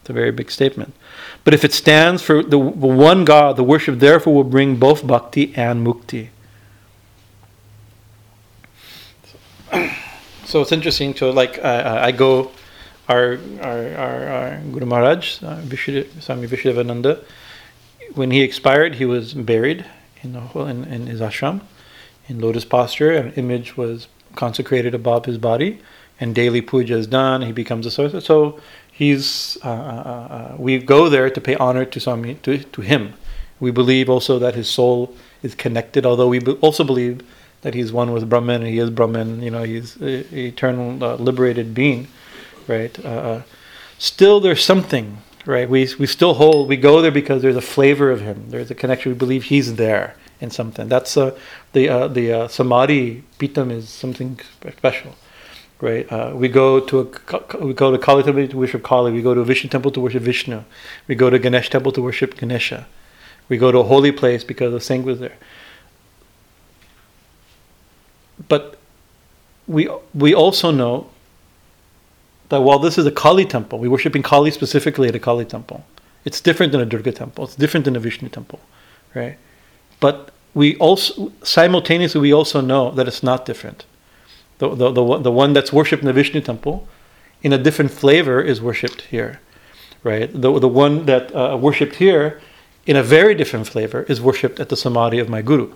[0.00, 0.94] It's a very big statement.
[1.44, 5.52] But if it stands for the one God, the worship therefore will bring both bhakti
[5.56, 6.28] and mukti.
[10.44, 11.12] So it's interesting.
[11.14, 12.52] to like, uh, I go,
[13.08, 15.60] our, our, our, our Guru Maharaj, uh,
[16.20, 17.24] Swami Vishwadevananda,
[18.14, 19.84] when he expired, he was buried
[20.22, 21.60] in, the, in, in his ashram
[22.28, 23.12] in lotus posture.
[23.12, 25.80] An image was consecrated above his body,
[26.20, 27.42] and daily puja is done.
[27.42, 28.24] He becomes a source.
[28.24, 28.60] So
[28.92, 32.80] he's uh, uh, uh, uh, we go there to pay honor to Swami to, to
[32.80, 33.14] him.
[33.60, 37.22] We believe also that his soul is connected, although we also believe
[37.62, 39.42] that he's one with Brahman and he is Brahman.
[39.42, 42.08] You know, he's an eternal uh, liberated being,
[42.68, 42.96] right?
[43.98, 45.68] Still, there's something, right?
[45.68, 46.68] We we still hold.
[46.68, 48.50] We go there because there's a flavor of him.
[48.50, 49.12] There's a connection.
[49.12, 50.88] We believe he's there in something.
[50.88, 51.38] That's uh,
[51.72, 54.40] the uh, the uh, samadhi pitam is something
[54.76, 55.14] special,
[55.80, 56.10] right?
[56.10, 59.12] Uh, we go to a we go to Kali temple to worship Kali.
[59.12, 60.64] We go to a Vishnu temple to worship Vishnu.
[61.06, 62.86] We go to Ganesh temple to worship Ganesha.
[63.48, 65.36] We go to a holy place because the saint was there.
[68.48, 68.76] But
[69.66, 71.10] we we also know
[72.48, 75.84] that while this is a Kali temple, we're worshiping Kali specifically at a Kali temple.
[76.24, 77.44] It's different than a Durga temple.
[77.44, 78.60] It's different than a Vishnu temple,
[79.14, 79.38] right?
[80.00, 83.84] But we also simultaneously we also know that it's not different.
[84.58, 86.88] The, the, the, the one that's worshipped in the Vishnu temple,
[87.42, 89.40] in a different flavor, is worshipped here,
[90.02, 90.30] right?
[90.32, 92.40] The, the one that uh, worshipped here,
[92.86, 95.74] in a very different flavor, is worshipped at the samadhi of my guru,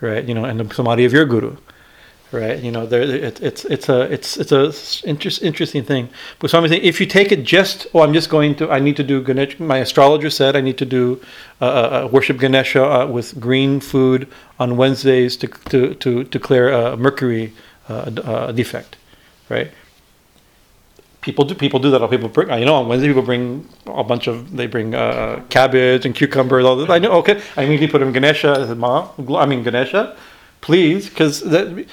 [0.00, 0.24] right?
[0.24, 1.56] You know, and the samadhi of your guru,
[2.32, 2.58] right?
[2.60, 4.72] You know, there it, it's it's a it's it's a
[5.08, 6.08] interest, interesting thing.
[6.38, 8.96] But I'm saying, if you take it just, oh, I'm just going to, I need
[8.96, 9.58] to do Ganesh.
[9.58, 11.20] My astrologer said I need to do
[11.60, 14.28] uh, uh, uh worship Ganesha uh, with green food
[14.58, 17.52] on Wednesdays to to to, to clear a mercury
[17.88, 18.96] uh, uh, defect,
[19.48, 19.70] right?
[21.20, 22.10] People do people do that.
[22.10, 24.92] People bring, you know, on Wednesday people bring a bunch of they bring
[25.50, 26.60] cabbage and cucumber.
[26.60, 26.88] All this.
[26.88, 27.12] I know.
[27.12, 28.52] Okay, I immediately put them Ganesha.
[28.52, 30.16] I said, "Mom, I mean Ganesha."
[30.60, 31.86] please, because that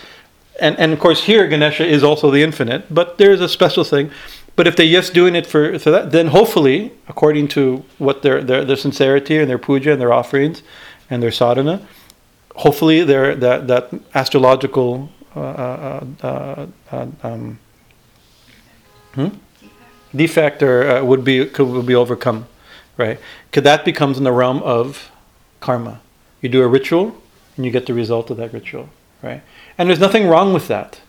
[0.59, 3.83] and, and of course here Ganesha is also the infinite, but there is a special
[3.83, 4.11] thing.
[4.55, 8.43] But if they're just doing it for, for that, then hopefully, according to what their,
[8.43, 10.63] their their sincerity and their puja and their offerings
[11.09, 11.85] and their sadhana,
[12.55, 17.59] hopefully their that that astrological uh, uh, uh, uh um,
[19.13, 19.27] hmm?
[20.15, 22.47] defect or uh, would be could would be overcome,
[22.97, 23.19] right?
[23.49, 25.11] Because that becomes in the realm of
[25.59, 26.01] karma.
[26.41, 27.15] You do a ritual,
[27.55, 28.89] and you get the result of that ritual,
[29.21, 29.41] right?
[29.77, 31.01] And there's nothing wrong with that.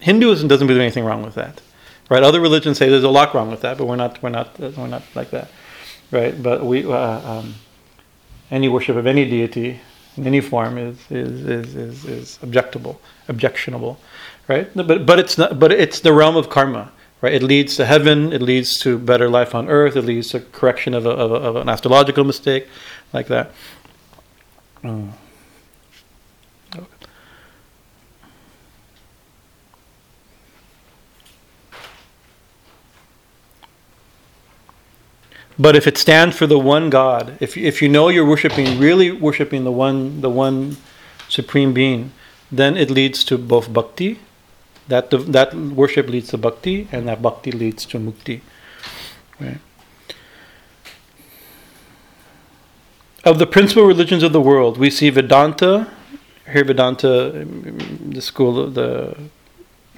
[0.00, 1.60] Hinduism doesn't believe anything wrong with that,
[2.08, 2.22] right?
[2.22, 4.86] Other religions say there's a lot wrong with that, but we're not, we're not, we're
[4.86, 5.50] not like that,
[6.10, 6.40] right?
[6.40, 7.54] But we, uh, um,
[8.50, 9.80] any worship of any deity
[10.18, 12.98] in any form is is is is, is objectable,
[13.28, 13.98] objectionable,
[14.48, 14.68] right?
[14.74, 15.58] But but it's not.
[15.58, 16.90] But it's the realm of karma,
[17.22, 17.32] right?
[17.32, 18.32] It leads to heaven.
[18.32, 19.96] It leads to better life on earth.
[19.96, 22.66] It leads to correction of, a, of, a, of an astrological mistake,
[23.12, 23.52] like that.
[24.82, 25.12] Mm.
[35.58, 39.10] But if it stands for the one God, if if you know you're worshiping, really
[39.10, 40.76] worshiping the one the one
[41.28, 42.12] supreme being,
[42.50, 44.20] then it leads to both bhakti,
[44.86, 48.40] that that worship leads to bhakti, and that bhakti leads to mukti.
[49.40, 49.58] Right.
[53.24, 55.88] Of the principal religions of the world, we see Vedanta.
[56.50, 57.44] Here, Vedanta,
[58.08, 59.14] the school of the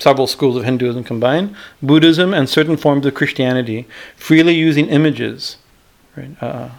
[0.00, 3.86] several schools of Hinduism combined, Buddhism, and certain forms of Christianity,
[4.16, 5.56] freely using images.
[6.16, 6.30] Right?
[6.40, 6.70] Uh,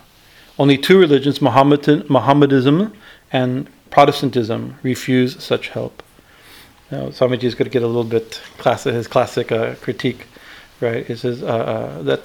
[0.60, 2.94] only two religions, Mohammedan, Mohammedism
[3.32, 6.04] and Protestantism, refuse such help.
[6.92, 10.28] Now, Swamiji is going to get a little bit classic, his classic uh, critique,
[10.82, 11.06] right?
[11.06, 12.22] He says uh, uh, that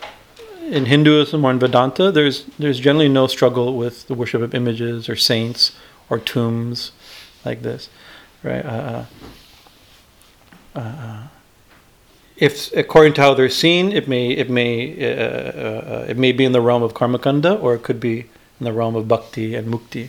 [0.63, 5.09] in Hinduism or in Vedanta, there's there's generally no struggle with the worship of images
[5.09, 5.77] or saints
[6.11, 6.91] or tombs
[7.45, 7.89] like this,
[8.43, 8.65] right?
[8.65, 9.05] Uh,
[10.77, 11.23] uh,
[12.37, 16.45] if according to how they're seen, it may it may uh, uh, it may be
[16.45, 18.27] in the realm of karmakanda, or it could be
[18.61, 20.09] in the realm of bhakti and mukti,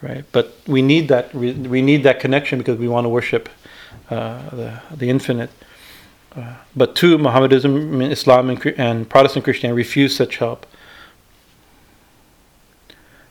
[0.00, 0.24] right?
[0.32, 3.48] But we need that we need that connection because we want to worship
[4.10, 5.50] uh, the the infinite.
[6.34, 10.66] Uh, but two, Mohammedanism, Islam, and, and Protestant Christianity refuse such help.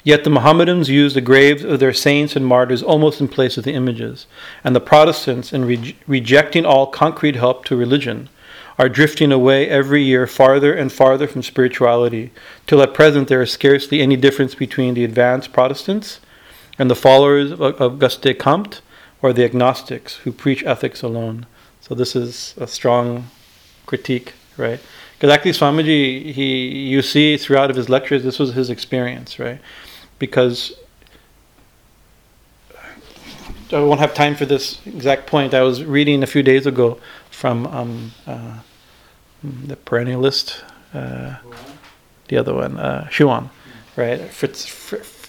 [0.04, 3.64] Yet the Mohammedans use the graves of their saints and martyrs almost in place of
[3.64, 4.26] the images,
[4.64, 8.30] and the Protestants, in re- rejecting all concrete help to religion,
[8.80, 12.32] are drifting away every year farther and farther from spirituality,
[12.66, 16.20] till at present there is scarcely any difference between the advanced Protestants
[16.80, 18.82] and the followers of Auguste Comte
[19.22, 21.46] or the agnostics who preach ethics alone.
[21.80, 23.30] So this is a strong
[23.86, 24.80] critique, right?
[25.14, 29.60] Because actually Swamiji, he, you see throughout of his lectures, this was his experience, right?
[30.22, 30.74] Because
[33.74, 35.56] I won't have time for this exact point.
[35.56, 37.00] I was reading a few days ago
[37.32, 38.60] from um, uh,
[39.42, 40.62] the perennialist,
[40.94, 41.38] uh,
[42.28, 43.50] the other one, uh, Schuon,
[43.96, 44.30] right?
[44.30, 45.28] Fritz, Fritz,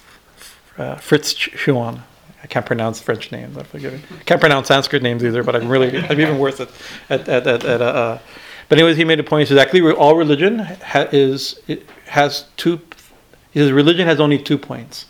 [0.77, 2.03] uh, Fritz Schuon.
[2.43, 3.57] I can't pronounce French names.
[3.57, 4.01] I forgive me.
[4.27, 6.69] Can't pronounce Sanskrit names either, but I'm really I'm even worse at
[7.09, 8.19] at at, at, at uh, uh,
[8.69, 9.41] but anyways, he made a point.
[9.41, 11.61] He says actually all religion ha- is
[12.07, 12.81] has two
[13.53, 15.07] he says religion has only two points,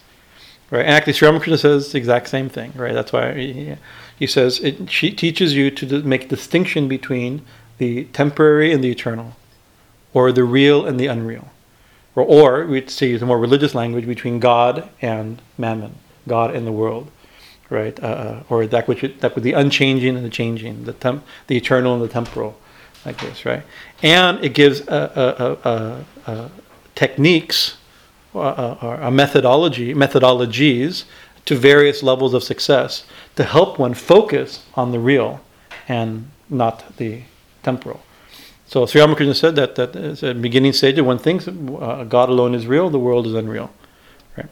[0.70, 0.84] right?
[0.84, 2.92] And actually, Sri Ramakrishna says the exact same thing, right?
[2.92, 3.76] That's why he,
[4.18, 7.42] he says it she teaches you to make distinction between
[7.78, 9.36] the temporary and the eternal,
[10.12, 11.50] or the real and the unreal,
[12.16, 15.94] or, or we'd say use a more religious language between God and mammon,
[16.26, 17.10] God and the world,
[17.70, 17.98] right?
[18.02, 21.56] Uh, uh or that which that with the unchanging and the changing, the temp, the
[21.56, 22.58] eternal and the temporal,
[23.06, 23.62] like this, right?
[24.02, 26.50] And it gives a, a, a,
[26.94, 27.76] techniques
[28.34, 31.04] uh, uh, a methodology, methodologies
[31.44, 33.04] to various levels of success
[33.36, 35.40] to help one focus on the real
[35.88, 37.22] and not the
[37.62, 38.00] temporal.
[38.66, 42.30] So Sri Ramakrishna said that that is a beginning stage of one thinks uh, God
[42.30, 43.70] alone is real, the world is unreal.
[44.36, 44.48] Right?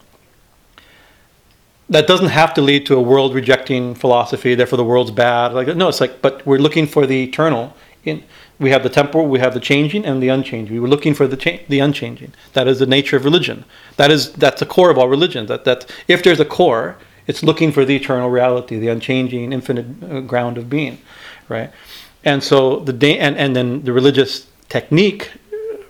[1.88, 5.54] That doesn't have to lead to a world rejecting philosophy, therefore the world's bad.
[5.54, 7.74] Like no, it's like but we're looking for the eternal
[8.04, 8.22] in
[8.60, 10.74] we have the temporal, we have the changing and the unchanging.
[10.74, 12.34] We were looking for the cha- the unchanging.
[12.52, 13.64] That is the nature of religion.
[13.96, 15.46] That is that's the core of all religion.
[15.46, 19.86] That that if there's a core, it's looking for the eternal reality, the unchanging, infinite
[20.04, 20.98] uh, ground of being,
[21.48, 21.70] right?
[22.22, 25.32] And so the da- and and then the religious technique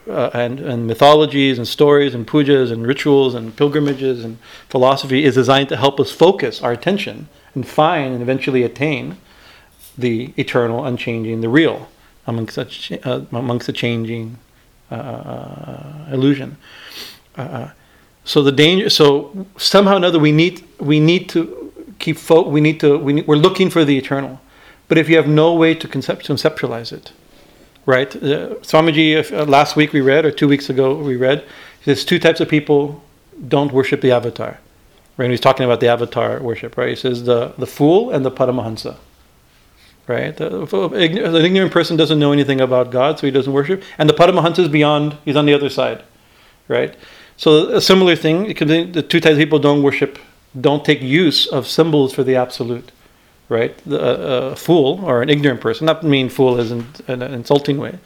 [0.09, 5.35] uh, and, and mythologies and stories and pujas and rituals and pilgrimages and philosophy is
[5.35, 9.19] designed to help us focus our attention and find and eventually attain
[9.99, 11.89] the eternal, unchanging, the real
[12.27, 14.39] amongst such uh, amongst the changing
[14.91, 16.57] uh, uh illusion.
[17.37, 17.71] Uh, uh,
[18.25, 18.91] so the danger.
[18.91, 22.17] So somehow or another, we need we need to keep.
[22.17, 22.99] Fo- we need to.
[22.99, 24.41] We need, we're looking for the eternal,
[24.89, 27.13] but if you have no way to concept, conceptualize it,
[27.87, 28.15] right?
[28.17, 31.45] Uh, Swamiji, last week we read, or two weeks ago we read,
[31.85, 33.03] there's two types of people
[33.49, 34.59] don't worship the avatar.
[35.17, 35.27] Right?
[35.27, 36.91] And he's talking about the avatar worship, right?
[36.91, 38.97] He says the, the fool and the Paramahansa
[40.11, 40.37] right?
[40.37, 43.83] The, an ignorant person doesn't know anything about God, so he doesn't worship.
[43.97, 46.03] And the Paramahansa is beyond, he's on the other side,
[46.67, 46.97] right?
[47.37, 48.49] So a similar thing,
[48.95, 50.19] the two types of people don't worship,
[50.61, 52.91] don't take use of symbols for the absolute,
[53.49, 53.77] right?
[53.87, 57.33] The, a, a fool or an ignorant person, not mean fool as in, in an
[57.33, 57.99] insulting way,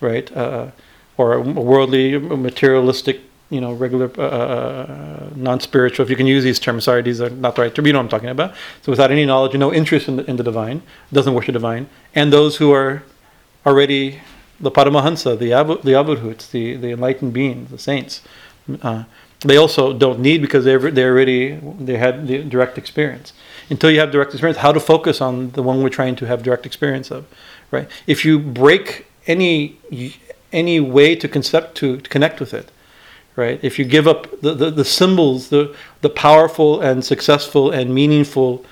[0.00, 0.30] right?
[0.34, 0.70] Uh,
[1.16, 3.20] or a worldly, materialistic,
[3.50, 6.04] you know, regular, uh, uh, non-spiritual.
[6.04, 7.86] If you can use these terms, sorry, these are not the right term.
[7.86, 8.54] You know what I'm talking about.
[8.82, 10.82] So without any knowledge no interest in the, in the divine,
[11.12, 13.02] doesn't worship divine, and those who are
[13.64, 14.20] already
[14.60, 18.22] the Paramahansa, the Abu, the Avadhuts, the the enlightened beings, the saints.
[18.82, 19.04] Uh,
[19.40, 23.32] they also don't need because they they already they had the direct experience.
[23.70, 26.42] Until you have direct experience, how to focus on the one we're trying to have
[26.42, 27.26] direct experience of,
[27.70, 27.88] right?
[28.06, 29.78] If you break any
[30.52, 32.70] any way to concept to, to connect with it,
[33.38, 33.60] right?
[33.62, 38.64] If you give up the, the, the symbols, the the powerful and successful and meaningful,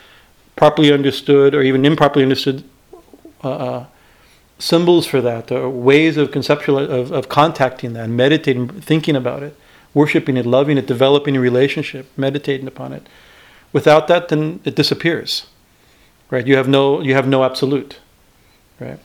[0.56, 2.64] properly understood or even improperly understood.
[3.44, 3.86] Uh, uh
[4.58, 9.54] symbols for that, or ways of conceptual of, of contacting that, meditating, thinking about it,
[9.92, 13.06] worshiping it, loving it, developing a relationship, meditating upon it.
[13.74, 15.46] Without that, then it disappears.
[16.30, 16.46] Right?
[16.46, 17.98] You have no you have no absolute.
[18.80, 18.98] Right?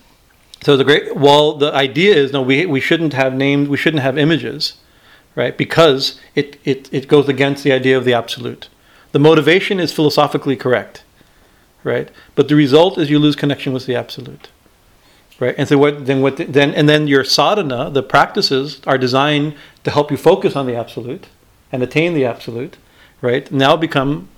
[0.63, 4.03] So the great well, the idea is no, we we shouldn't have names, we shouldn't
[4.03, 4.75] have images,
[5.35, 5.57] right?
[5.57, 8.69] Because it, it, it goes against the idea of the absolute.
[9.11, 11.03] The motivation is philosophically correct,
[11.83, 12.09] right?
[12.35, 14.49] But the result is you lose connection with the absolute
[15.41, 15.55] right?
[15.57, 19.91] And so what then what then and then your sadhana, the practices are designed to
[19.91, 21.27] help you focus on the absolute
[21.71, 22.77] and attain the absolute,
[23.21, 23.51] right?
[23.51, 24.29] Now become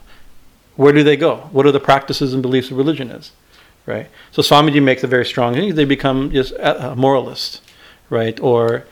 [0.75, 1.49] where do they go?
[1.51, 3.31] What are the practices and beliefs of religion is,
[3.85, 4.07] right?
[4.31, 5.75] So Swamiji makes a very strong thing.
[5.75, 7.61] They become just uh, uh, a moralist,
[8.09, 8.39] right?
[8.39, 8.85] Or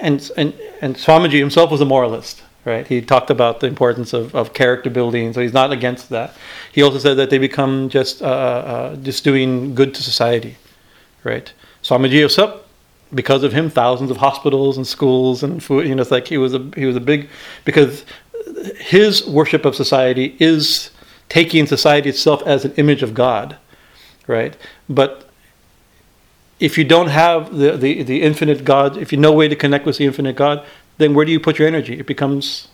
[0.00, 2.86] and and and Swamiji himself was a moralist, right?
[2.86, 6.34] He talked about the importance of, of character building, so he's not against that.
[6.72, 10.56] He also said that they become just uh, uh, just doing good to society,
[11.24, 11.52] right?
[11.82, 12.60] Swamiji Yosef,
[13.14, 15.86] because of him, thousands of hospitals and schools and food.
[15.86, 17.28] You know, it's like he was a he was a big
[17.64, 18.04] because
[18.76, 20.90] his worship of society is
[21.28, 23.56] taking society itself as an image of God,
[24.26, 24.56] right?
[24.88, 25.27] But
[26.60, 29.86] if you don't have the, the, the infinite God, if you no way to connect
[29.86, 30.66] with the infinite God,
[30.98, 31.98] then where do you put your energy?
[31.98, 32.68] It becomes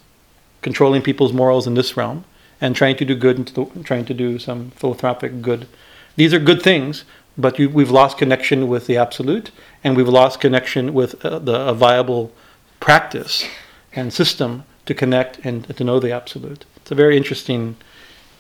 [0.63, 2.25] controlling people's morals in this realm
[2.61, 5.69] and trying to do good and trying to do some philanthropic good.
[6.17, 7.05] These are good things,
[7.37, 9.51] but you, we've lost connection with the absolute,
[9.83, 12.33] and we've lost connection with uh, the a viable
[12.81, 13.47] practice
[13.93, 16.65] and system to connect and to know the absolute.
[16.77, 17.77] It's a very interesting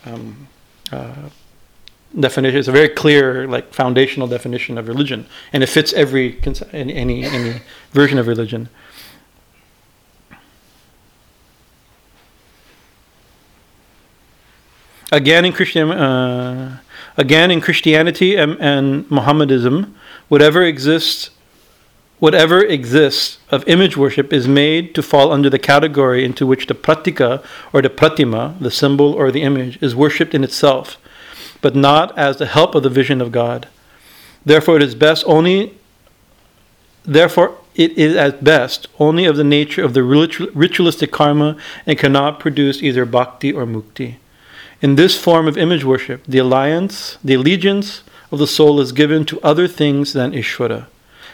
[0.06, 0.48] um,
[0.92, 1.28] uh,
[2.18, 2.58] definition.
[2.58, 6.38] It's a very clear, like foundational definition of religion, and it fits every
[6.72, 7.60] any any,
[7.92, 8.68] version of religion.
[15.12, 15.90] Again, in Christian.
[15.90, 16.78] Uh,
[17.16, 19.94] Again, in Christianity and, and Mohammedanism,
[20.28, 21.30] whatever exists
[22.20, 26.74] whatever exists of image worship is made to fall under the category into which the
[26.74, 30.96] pratika or the pratima, the symbol or the image, is worshipped in itself,
[31.64, 33.68] but not as the help of the vision of God.
[34.44, 35.72] Therefore, it is best only.
[37.06, 41.56] Therefore, it is at best only of the nature of the ritualistic karma
[41.86, 44.16] and cannot produce either bhakti or mukti.
[44.82, 49.24] In this form of image worship, the alliance, the allegiance of the soul is given
[49.24, 50.84] to other things than Ishvara,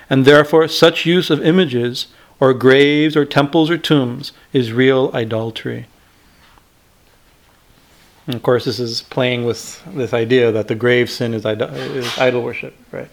[0.08, 2.06] and therefore such use of images,
[2.38, 5.88] or graves, or temples, or tombs, is real idolatry.
[8.30, 11.68] And of course, this is playing with this idea that the grave sin is, idol,
[11.74, 13.08] is idol worship, right?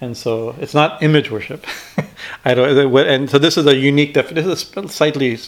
[0.00, 1.64] And so it's not image worship.
[2.44, 2.64] idol,
[2.98, 4.48] and so this is a unique definition.
[4.48, 5.38] This is a slightly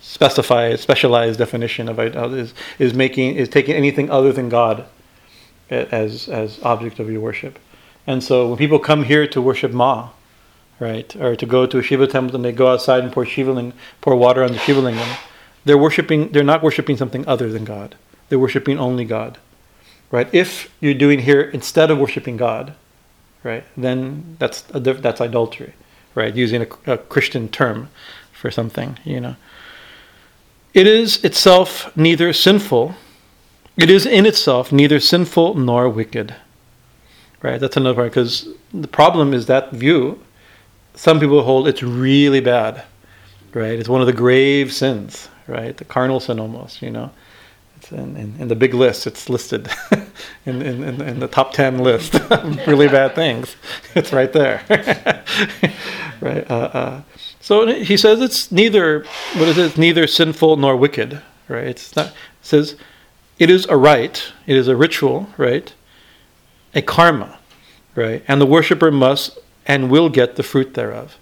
[0.00, 4.86] specified, specialized definition of is is making is taking anything other than God
[5.68, 7.58] as as object of your worship.
[8.06, 10.08] And so when people come here to worship Ma,
[10.80, 13.74] right, or to go to a Shiva temple and they go outside and pour Shiva
[14.00, 15.18] pour water on the Shiva lingam,
[15.66, 16.32] they're worshiping.
[16.32, 17.96] They're not worshiping something other than God.
[18.34, 19.38] They're worshiping only God,
[20.10, 20.28] right?
[20.34, 22.74] If you're doing here instead of worshiping God,
[23.44, 25.72] right, then that's a, that's idolatry,
[26.16, 26.34] right?
[26.34, 27.90] Using a, a Christian term
[28.32, 29.36] for something, you know.
[30.72, 32.96] It is itself neither sinful,
[33.76, 36.34] it is in itself neither sinful nor wicked.
[37.40, 37.60] Right?
[37.60, 40.20] That's another part because the problem is that view.
[40.96, 42.82] Some people hold it's really bad,
[43.52, 43.78] right?
[43.78, 45.76] It's one of the grave sins, right?
[45.76, 47.12] The carnal sin almost, you know.
[47.84, 49.68] It's in, in, in the big list, it's listed
[50.46, 53.56] in, in, in, the top 10 list of really bad things.
[53.94, 54.62] It's right there,
[56.20, 56.50] right?
[56.50, 57.02] Uh, uh,
[57.40, 59.04] so he says it's neither
[59.34, 59.66] what is it?
[59.66, 61.64] It's neither sinful nor wicked, right?
[61.64, 62.06] It's not.
[62.06, 62.76] It says
[63.38, 65.72] it is a rite, it is a ritual, right?
[66.74, 67.38] A karma,
[67.94, 68.24] right?
[68.26, 71.18] And the worshiper must and will get the fruit thereof,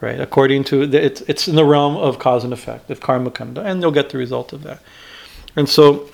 [0.00, 0.20] right?
[0.20, 3.60] According to the, it's it's in the realm of cause and effect, of karma kanda,
[3.60, 4.80] and they'll get the result of that.
[5.56, 6.08] And so,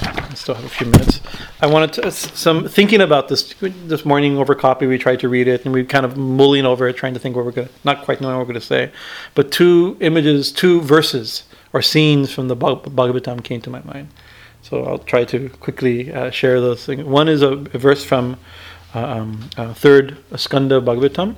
[0.00, 1.20] I still have a few minutes.
[1.60, 4.86] I wanted to some thinking about this this morning over coffee.
[4.86, 7.34] We tried to read it, and we kind of mulling over it, trying to think
[7.36, 8.92] what we're going, to not quite knowing what we're going to say.
[9.34, 14.08] But two images, two verses or scenes from the Bhagavatam came to my mind.
[14.62, 17.04] So I'll try to quickly uh, share those things.
[17.04, 18.36] One is a, a verse from
[18.94, 21.34] uh, um, uh, third Skanda Bhagavatam,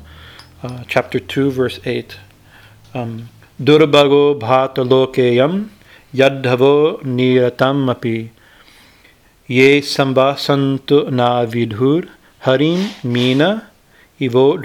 [0.63, 2.19] uh, chapter two, verse eight.
[2.95, 3.31] Um,
[3.61, 5.76] Durbago bhatalokeyam yadhavo
[7.91, 8.31] api
[9.47, 12.09] ye sambasantu na vidhur
[12.41, 13.69] harim mina
[14.21, 14.59] ivo.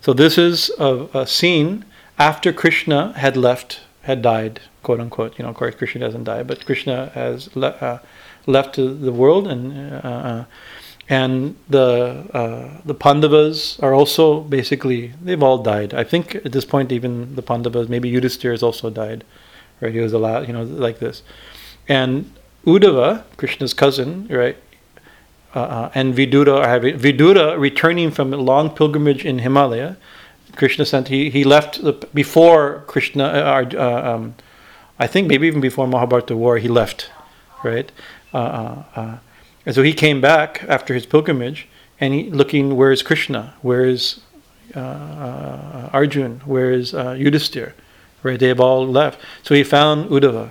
[0.00, 1.84] So this is a, a, scene
[2.18, 5.38] after Krishna had left, had died, quote unquote.
[5.38, 7.98] You know, of course, Krishna doesn't die, but Krishna has le- uh,
[8.46, 10.44] left the world, and uh, uh,
[11.08, 15.94] and the uh, the Pandavas are also basically they've all died.
[15.94, 19.24] I think at this point, even the Pandavas, maybe Yudhisthira has also died,
[19.80, 19.92] right?
[19.92, 21.22] He was allowed, you know, like this,
[21.88, 22.32] and
[22.66, 24.56] Uddhava, Krishna's cousin, right,
[25.54, 26.64] uh, uh, and Vidura
[26.98, 29.96] Vidura returning from a long pilgrimage in Himalaya.
[30.56, 33.24] Krishna sent he he left the, before Krishna.
[33.24, 34.34] Uh, uh, um,
[34.98, 37.10] I think maybe even before Mahabharata war, he left,
[37.62, 37.90] right?
[38.32, 39.18] Uh, uh,
[39.66, 41.68] and so he came back after his pilgrimage,
[42.00, 44.20] and he looking where is Krishna, where is
[44.74, 47.72] Arjun, where is Yudhisthira,
[48.24, 48.40] right?
[48.40, 49.20] They have all left.
[49.44, 50.50] So he found Uddhava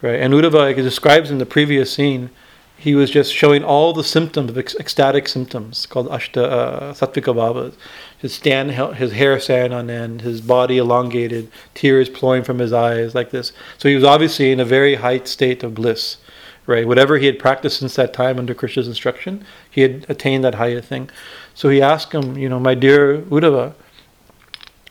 [0.00, 0.20] Right?
[0.20, 2.30] And Uddhava, like describes in the previous scene,
[2.76, 7.74] he was just showing all the symptoms of ecstatic symptoms called Ashta uh, Sattvika Bhavas.
[8.16, 13.14] His, stand, his hair standing on end, his body elongated, tears flowing from his eyes
[13.14, 13.52] like this.
[13.78, 16.18] So he was obviously in a very high state of bliss.
[16.66, 16.86] Right?
[16.86, 20.82] Whatever he had practiced since that time under Krishna's instruction, he had attained that higher
[20.82, 21.10] thing.
[21.54, 23.74] So he asked him, you know, my dear Uddhava,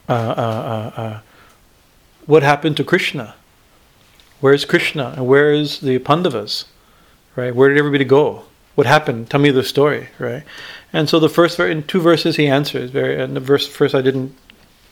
[0.08, 1.20] uh, uh, uh, uh
[2.28, 3.34] what happened to Krishna?
[4.40, 6.66] Where's Krishna and where is the Pandavas?
[7.34, 7.54] Right?
[7.54, 8.44] Where did everybody go?
[8.74, 9.30] What happened?
[9.30, 10.44] Tell me the story, right?
[10.92, 14.02] And so the first in two verses he answers very and the verse first I
[14.02, 14.36] didn't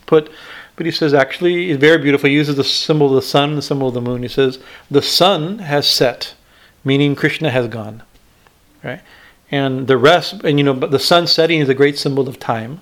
[0.07, 0.33] put
[0.77, 2.29] but he says actually it's very beautiful.
[2.29, 4.23] He uses the symbol of the sun, the symbol of the moon.
[4.23, 4.59] He says
[4.91, 6.35] the sun has set,
[6.85, 8.03] meaning Krishna has gone.
[8.83, 9.03] Right?
[9.51, 12.41] And the rest and you know but the sun setting is a great symbol of
[12.41, 12.81] time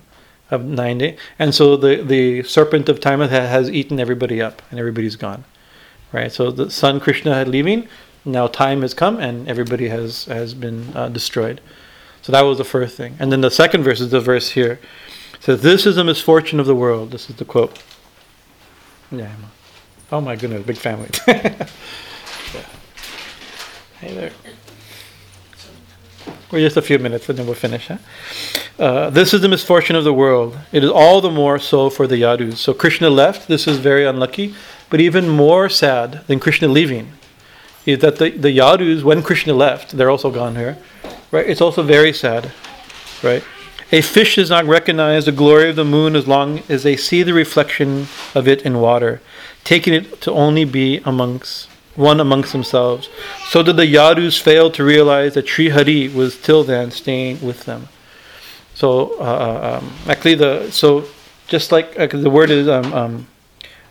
[0.54, 5.16] of 90 and so the the serpent of time has eaten everybody up and everybody's
[5.16, 5.44] gone
[6.14, 6.32] right?
[6.32, 7.88] So the sun Krishna had leaving.
[8.24, 11.60] Now time has come, and everybody has has been uh, destroyed.
[12.22, 13.16] So that was the first thing.
[13.18, 14.78] And then the second verse is the verse here.
[15.34, 17.82] It says, "This is a misfortune of the world." This is the quote.
[19.10, 19.34] Yeah.
[20.10, 21.10] Oh my goodness, big family.
[21.28, 21.66] yeah.
[24.00, 24.30] Hey there.
[26.54, 27.88] We're just a few minutes and then we'll finish.
[27.88, 27.98] Huh?
[28.78, 30.56] Uh, this is the misfortune of the world.
[30.70, 32.58] It is all the more so for the Yadus.
[32.58, 33.48] So Krishna left.
[33.48, 34.54] This is very unlucky.
[34.88, 37.10] But even more sad than Krishna leaving
[37.86, 40.78] is that the, the Yadus, when Krishna left, they're also gone here,
[41.32, 41.44] right?
[41.44, 42.52] It's also very sad,
[43.20, 43.42] right?
[43.90, 47.24] A fish does not recognize the glory of the moon as long as they see
[47.24, 49.20] the reflection of it in water,
[49.64, 53.08] taking it to only be amongst one amongst themselves.
[53.48, 57.64] So did the Yadus fail to realize that Sri Hari was till then staying with
[57.64, 57.88] them.
[58.74, 61.04] So uh, uh um, actually, the so
[61.46, 63.26] just like uh, the word is um, um,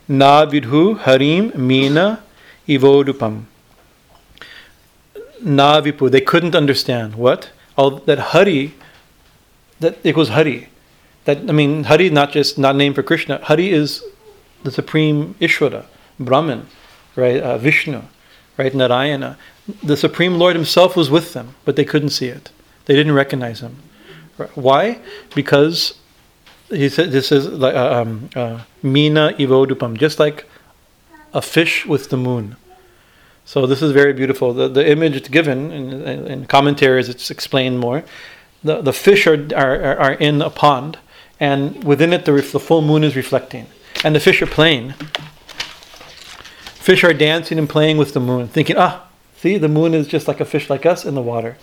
[0.07, 2.23] Na vidhu harim mina
[2.67, 3.45] ivodupam.
[5.41, 6.11] Na vipu.
[6.11, 7.51] They couldn't understand what?
[7.77, 8.73] All that Hari,
[9.79, 10.67] that it was Hari.
[11.25, 13.39] That I mean, Hari not just not named for Krishna.
[13.43, 14.03] Hari is
[14.63, 15.85] the supreme Ishvara,
[16.19, 16.67] Brahman,
[17.15, 17.41] right?
[17.41, 18.01] Uh, Vishnu,
[18.57, 18.73] right?
[18.73, 19.37] Narayana.
[19.81, 22.51] The supreme Lord Himself was with them, but they couldn't see it.
[22.85, 23.77] They didn't recognize Him.
[24.55, 24.99] Why?
[25.35, 25.93] Because
[26.69, 30.45] he said this is like uh, um, uh, mina ivodupam, just like
[31.33, 32.55] a fish with the moon.
[33.45, 34.53] So this is very beautiful.
[34.53, 38.03] The, the image it's given in, in commentaries, it's explained more.
[38.63, 40.97] The, the fish are, are, are in a pond,
[41.39, 43.67] and within it the, the full moon is reflecting,
[44.03, 44.93] and the fish are playing.
[46.83, 49.07] Fish are dancing and playing with the moon, thinking, ah,
[49.37, 51.57] see, the moon is just like a fish like us in the water,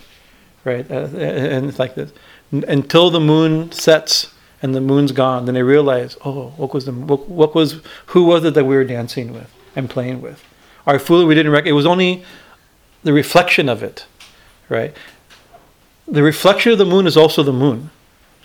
[0.65, 0.89] right?
[0.89, 2.11] Uh, and it's like this
[2.51, 6.91] until the moon sets and the moon's gone, then they realize, oh, what was the
[6.91, 10.43] what, what, was who was it that we were dancing with and playing with?
[10.85, 11.71] Our fool we didn't recognize.
[11.71, 12.23] It was only
[13.03, 14.05] the reflection of it,
[14.69, 14.95] right?
[16.07, 17.89] The reflection of the moon is also the moon.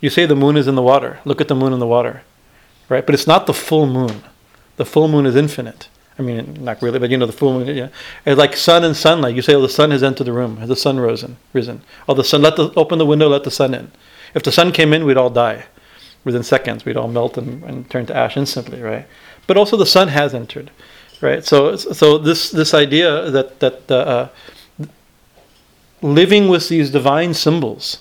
[0.01, 1.19] You say the moon is in the water.
[1.25, 2.23] Look at the moon in the water,
[2.89, 3.05] right?
[3.05, 4.23] But it's not the full moon.
[4.77, 5.89] The full moon is infinite.
[6.19, 7.77] I mean, not really, but you know, the full moon.
[7.77, 7.89] Yeah,
[8.25, 9.35] it's like sun and sunlight.
[9.35, 10.57] You say, "Oh, the sun has entered the room.
[10.59, 11.37] Has the sun risen?
[11.53, 11.83] Risen?
[12.09, 12.43] Oh, the sun.
[12.43, 13.29] Let the open the window.
[13.29, 13.93] Let the sun in.
[14.35, 15.67] If the sun came in, we'd all die."
[16.27, 16.85] within seconds.
[16.85, 19.07] We'd all melt and, and turn to ash instantly, right?
[19.47, 20.71] But also the sun has entered,
[21.23, 21.43] right?
[21.43, 24.29] So, so this this idea that that uh,
[26.03, 28.01] living with these divine symbols,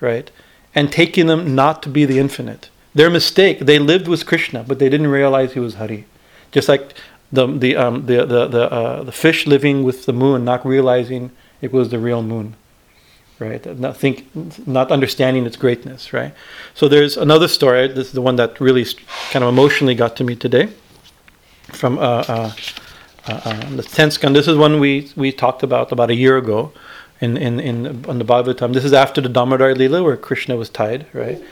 [0.00, 0.30] right,
[0.74, 2.68] and taking them not to be the infinite.
[2.94, 3.60] Their mistake.
[3.60, 6.04] They lived with Krishna, but they didn't realize he was Hari.
[6.50, 6.92] Just like
[7.32, 11.30] the the um, the the the, uh, the fish living with the moon, not realizing
[11.60, 12.56] it was the real moon
[13.42, 13.78] right?
[13.78, 14.26] Not think,
[14.66, 16.32] not understanding its greatness, right?
[16.74, 17.88] So there's another story.
[17.88, 18.86] This is the one that really
[19.30, 20.68] kind of emotionally got to me today,
[21.72, 22.52] from uh, uh,
[23.26, 24.36] uh, uh the tenth skand.
[24.36, 26.72] This is one we we talked about about a year ago,
[27.20, 28.72] in in in on the Bhagavatam.
[28.72, 31.42] This is after the Damodar Lila where Krishna was tied, right?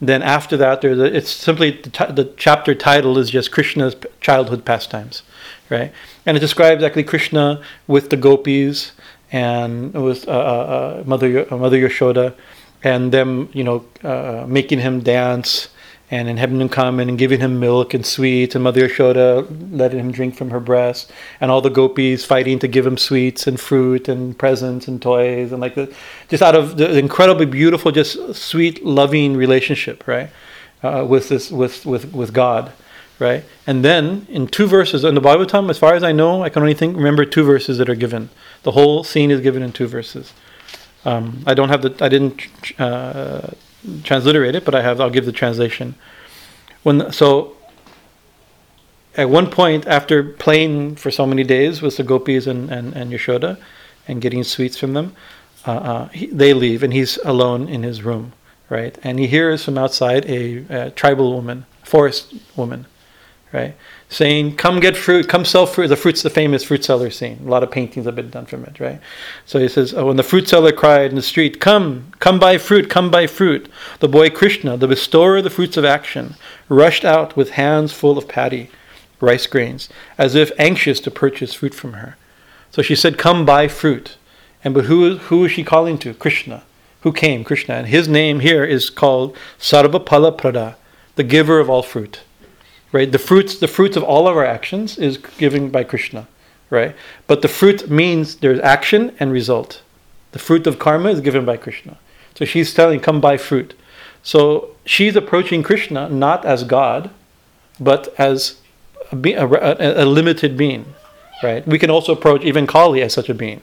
[0.00, 3.96] Then after that, there's a, it's simply the, t- the chapter title is just Krishna's
[4.20, 5.22] childhood pastimes,
[5.70, 5.92] right?
[6.26, 8.92] And it describes actually Krishna with the gopis
[9.30, 12.34] and with uh, uh, uh Mother uh, Mother Yashoda,
[12.82, 15.68] and them you know uh, making him dance
[16.10, 20.00] and then having him come and giving him milk and sweets, and Mother Yashoda letting
[20.00, 23.60] him drink from her breast, and all the gopis fighting to give him sweets and
[23.60, 25.94] fruit and presents and toys, and like the,
[26.28, 30.30] just out of the incredibly beautiful, just sweet, loving relationship, right,
[30.82, 32.72] uh, with this with with with God
[33.18, 33.44] right?
[33.66, 36.62] And then in two verses in the Bhagavatam, as far as I know, I can
[36.62, 38.30] only think remember two verses that are given.
[38.62, 40.32] The whole scene is given in two verses.
[41.04, 42.46] Um, I don't have the I didn't
[42.80, 43.50] uh,
[44.04, 45.00] transliterate it, but I have.
[45.00, 45.94] I'll give the translation.
[46.82, 47.54] When so.
[49.16, 53.10] At one point, after playing for so many days with the gopis and, and, and
[53.10, 53.58] Yashoda,
[54.06, 55.16] and getting sweets from them,
[55.66, 58.32] uh, uh, he, they leave, and he's alone in his room,
[58.70, 58.96] right?
[59.02, 62.86] And he hears from outside a, a tribal woman, forest woman,
[63.52, 63.74] right?
[64.08, 67.40] Saying, "Come get fruit, come sell fruit." The fruit's the famous fruit seller scene.
[67.44, 69.00] A lot of paintings have been done from it, right?
[69.46, 72.58] So he says, oh, when the fruit seller cried in the street, "Come, come buy
[72.58, 73.68] fruit, come buy fruit,"
[74.00, 76.34] the boy Krishna, the bestower of the fruits of action,
[76.68, 78.70] rushed out with hands full of paddy,
[79.20, 82.16] rice grains, as if anxious to purchase fruit from her.
[82.70, 84.16] So she said, "Come buy fruit,"
[84.62, 86.14] and but who who is she calling to?
[86.14, 86.62] Krishna.
[87.02, 87.44] Who came?
[87.44, 90.76] Krishna, and his name here is called Sarvaphala Prada,
[91.14, 92.20] the giver of all fruit
[92.92, 93.10] right?
[93.10, 96.26] The fruits, the fruits of all of our actions is given by Krishna,
[96.70, 96.94] right?
[97.26, 99.82] But the fruit means there's action and result.
[100.32, 101.98] The fruit of karma is given by Krishna.
[102.34, 103.74] So she's telling, come buy fruit.
[104.22, 107.10] So she's approaching Krishna not as God,
[107.80, 108.60] but as
[109.12, 110.94] a, a, a, a limited being,
[111.42, 111.66] right?
[111.66, 113.60] We can also approach even Kali as such a being,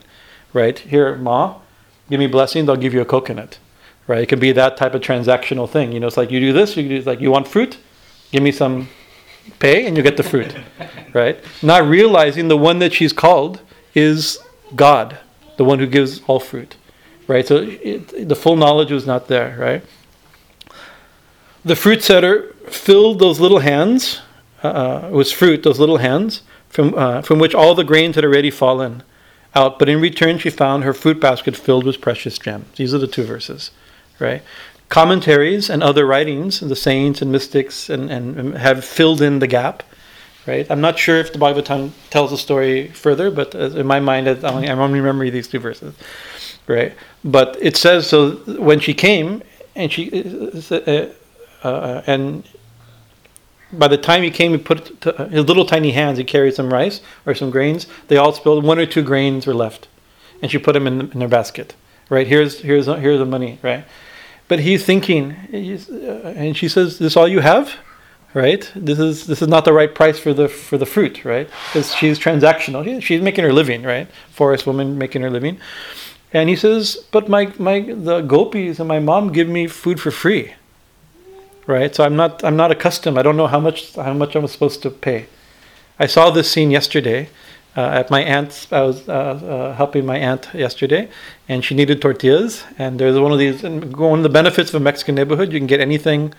[0.52, 0.78] right?
[0.78, 1.56] Here, Ma,
[2.10, 3.58] give me blessings, I'll give you a coconut,
[4.06, 4.22] right?
[4.22, 5.92] It can be that type of transactional thing.
[5.92, 7.78] You know, it's like you do this, you do like you want fruit,
[8.32, 8.88] give me some
[9.58, 10.54] pay and you get the fruit,
[11.12, 11.38] right?
[11.62, 13.60] Not realizing the one that she's called
[13.94, 14.38] is
[14.74, 15.18] God,
[15.56, 16.76] the one who gives all fruit,
[17.26, 17.46] right?
[17.46, 19.84] So it, the full knowledge was not there, right?
[21.64, 24.20] The fruit setter filled those little hands
[24.62, 28.50] uh, with fruit, those little hands from uh, from which all the grains had already
[28.50, 29.02] fallen
[29.54, 29.78] out.
[29.78, 32.66] But in return, she found her fruit basket filled with precious gems.
[32.76, 33.70] These are the two verses,
[34.18, 34.42] right?
[34.88, 39.82] Commentaries and other writings, the saints and mystics, and, and have filled in the gap.
[40.46, 40.70] Right?
[40.70, 44.78] I'm not sure if the Bhagavatam tells the story further, but in my mind, I'm
[44.78, 45.94] only, remembering these two verses.
[46.68, 46.94] Right?
[47.24, 49.42] But it says so when she came,
[49.74, 50.10] and she
[50.70, 51.08] uh,
[51.62, 52.48] uh, and
[53.72, 56.18] by the time he came, he put his little tiny hands.
[56.18, 57.86] He carried some rice or some grains.
[58.08, 58.64] They all spilled.
[58.64, 59.88] One or two grains were left,
[60.40, 61.74] and she put them in, in their basket.
[62.08, 63.58] Right here's here's here's the money.
[63.62, 63.84] Right,
[64.48, 67.74] but he's thinking, and she says, "This all you have,
[68.34, 68.70] right?
[68.76, 71.48] This is this is not the right price for the for the fruit, right?
[71.68, 73.02] Because she's transactional.
[73.02, 74.08] She's making her living, right?
[74.30, 75.58] Forest woman making her living."
[76.32, 80.10] And he says, "But my my the gopis and my mom give me food for
[80.10, 80.54] free,
[81.66, 81.94] right?
[81.94, 83.18] So I'm not I'm not accustomed.
[83.18, 85.26] I don't know how much how much I'm supposed to pay."
[85.98, 87.30] I saw this scene yesterday
[87.76, 88.72] uh, at my aunt's.
[88.72, 91.08] I was uh, uh, helping my aunt yesterday,
[91.48, 92.64] and she needed tortillas.
[92.78, 93.62] And there's one of these.
[93.62, 96.32] one of the benefits of a Mexican neighborhood, you can get anything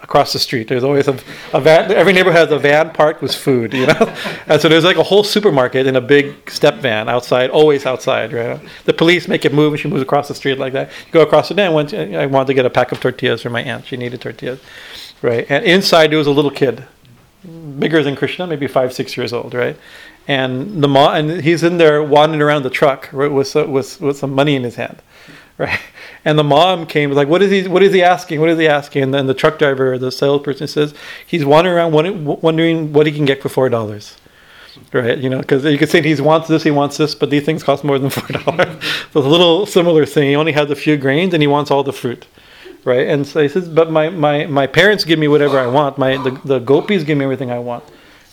[0.00, 0.68] across the street.
[0.68, 1.18] There's always a,
[1.52, 1.90] a van.
[1.92, 4.14] Every neighborhood has a van parked with food, you know.
[4.46, 8.32] and so there's like a whole supermarket in a big step van outside, always outside.
[8.32, 8.60] Right.
[8.84, 10.90] The police make it move, and she moves across the street like that.
[11.06, 11.66] You go across the day.
[11.66, 13.86] I, I wanted to get a pack of tortillas for my aunt.
[13.86, 14.60] She needed tortillas,
[15.20, 15.46] right?
[15.50, 16.84] And inside there was a little kid,
[17.78, 19.76] bigger than Krishna, maybe five, six years old, right?
[20.28, 24.16] And the mom and he's in there wandering around the truck right, with with with
[24.18, 25.02] some money in his hand,
[25.58, 25.80] right?
[26.24, 27.66] And the mom came was like, "What is he?
[27.66, 28.38] What is he asking?
[28.38, 30.94] What is he asking?" And then the truck driver, the salesperson, says
[31.26, 34.16] he's wandering around wondering what he can get for four dollars.
[34.92, 37.44] Right, you know, because you could say he wants this, he wants this, but these
[37.44, 38.84] things cost more than four dollars.
[39.12, 40.28] so it's a little similar thing.
[40.28, 42.26] He only has a few grains, and he wants all the fruit
[42.84, 43.08] right?
[43.08, 45.98] And so he says, but my, my, my parents give me whatever I want.
[45.98, 47.84] My the, the gopis give me everything I want,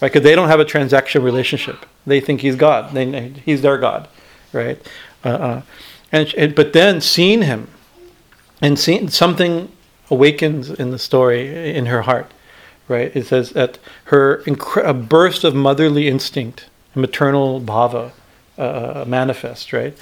[0.02, 0.12] right?
[0.12, 1.86] Because they don't have a transaction relationship.
[2.06, 2.94] They think he's God.
[2.94, 4.08] They, he's their God,
[4.54, 4.80] right?
[5.24, 5.62] Uh, uh,
[6.12, 7.70] and, but then seeing him,
[8.62, 9.72] and seeing something
[10.10, 12.32] awakens in the story in her heart,
[12.88, 13.14] right?
[13.16, 18.12] It says that her incre- a burst of motherly instinct, maternal bhava,
[18.58, 19.98] uh, manifest, right?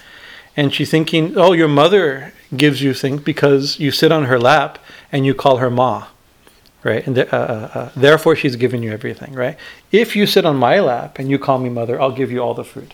[0.55, 4.77] and she's thinking, "Oh, your mother gives you things because you sit on her lap
[5.11, 6.07] and you call her ma,
[6.83, 7.05] right?
[7.05, 7.35] And uh, uh,
[7.73, 9.57] uh, therefore, she's giving you everything, right?
[9.91, 12.53] If you sit on my lap and you call me mother, I'll give you all
[12.53, 12.93] the fruit,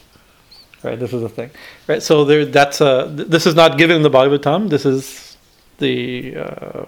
[0.84, 1.00] right?
[1.00, 1.52] This is the thing,
[1.88, 2.02] right?
[2.02, 3.10] So there, that's a.
[3.12, 4.70] This is not given in the Bhagavatam.
[4.70, 5.38] This is
[5.78, 6.86] the uh,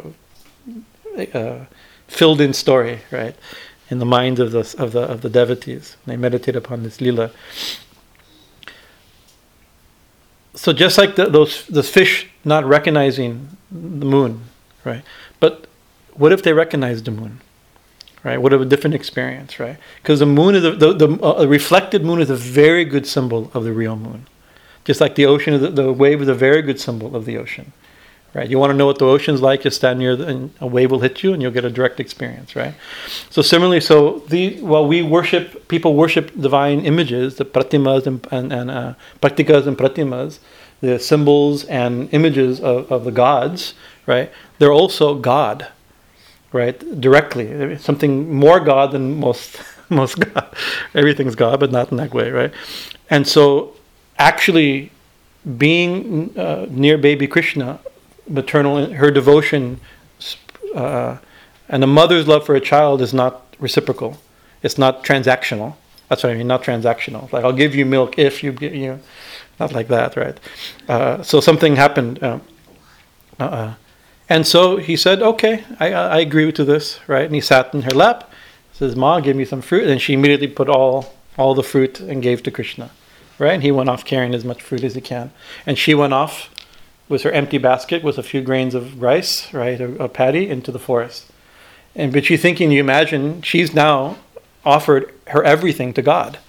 [1.33, 1.65] uh,
[2.07, 3.35] filled-in story, right?
[3.89, 7.31] In the minds of the of the of the devotees, they meditate upon this lila
[10.53, 14.43] so just like the, those the fish not recognizing the moon,
[14.83, 15.03] right?
[15.39, 15.67] But
[16.15, 17.41] what if they recognize the moon,
[18.23, 18.37] right?
[18.41, 19.77] What a different experience, right?
[20.01, 23.51] Because the moon is a, the the uh, reflected moon is a very good symbol
[23.53, 24.27] of the real moon,
[24.85, 27.73] just like the ocean, the, the wave is a very good symbol of the ocean,
[28.33, 28.49] right?
[28.49, 29.61] You want to know what the ocean's like?
[29.61, 31.99] Just stand near, the, and a wave will hit you, and you'll get a direct
[31.99, 32.73] experience, right?
[33.29, 38.51] So similarly, so the while we worship, people worship divine images, the pratimas and and,
[38.53, 40.39] and uh, pratikas and pratimas,
[40.81, 43.75] the symbols and images of, of the gods,
[44.07, 44.31] right?
[44.59, 45.67] They're also God,
[46.51, 46.79] right?
[46.99, 50.55] Directly, something more God than most most God.
[50.95, 52.53] Everything's God, but not in that way, right?
[53.09, 53.75] And so,
[54.17, 54.91] actually,
[55.57, 57.79] being uh, near baby Krishna
[58.27, 59.79] maternal, her devotion,
[60.75, 61.17] uh,
[61.69, 64.17] and a mother's love for a child is not reciprocal.
[64.63, 65.75] It's not transactional.
[66.09, 67.31] That's what I mean, not transactional.
[67.31, 68.99] Like I'll give you milk if you give you,
[69.59, 70.37] not like that, right?
[70.87, 72.39] Uh, so something happened, uh,
[73.39, 73.73] uh,
[74.31, 77.81] and so he said, "Okay, I, I agree to this, right?" And he sat in
[77.81, 78.31] her lap,
[78.71, 82.23] says, "Ma, give me some fruit," and she immediately put all all the fruit and
[82.23, 82.91] gave to Krishna,
[83.39, 83.53] right?
[83.53, 85.31] And he went off carrying as much fruit as he can,
[85.65, 86.49] and she went off
[87.09, 90.71] with her empty basket with a few grains of rice, right, a, a paddy, into
[90.71, 91.25] the forest.
[91.93, 94.17] And but you thinking, you imagine she's now
[94.63, 96.39] offered her everything to God,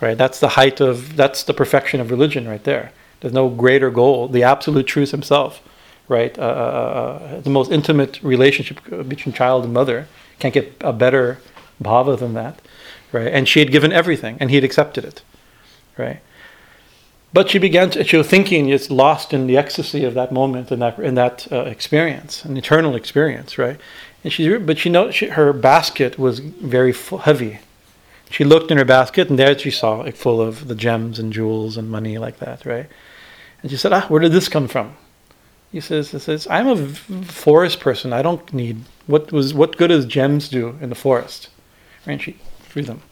[0.00, 0.18] right?
[0.18, 2.90] That's the height of that's the perfection of religion right there.
[3.20, 4.26] There's no greater goal.
[4.26, 5.62] The absolute truth Himself,
[6.08, 6.38] right?
[6.38, 10.08] Uh, uh, uh the most intimate relationship between child and mother
[10.38, 11.38] can't get a better
[11.82, 12.60] bhava than that,
[13.12, 13.32] right?
[13.32, 15.22] And she had given everything, and he had accepted it,
[15.96, 16.20] right?
[17.32, 20.70] But she began to, she was thinking, it's lost in the ecstasy of that moment
[20.70, 23.80] and that, in that uh, experience, an eternal experience, right?
[24.22, 27.60] And she, but she know she, her basket was very full, heavy.
[28.30, 31.32] She looked in her basket, and there she saw it full of the gems and
[31.32, 32.86] jewels and money like that, right?
[33.62, 34.96] And she said, "Ah, where did this come from?"
[35.72, 36.76] He says, "He says I'm a
[37.24, 38.12] forest person.
[38.12, 41.48] I don't need what was what good does gems do in the forest?"
[42.06, 43.02] And she threw them.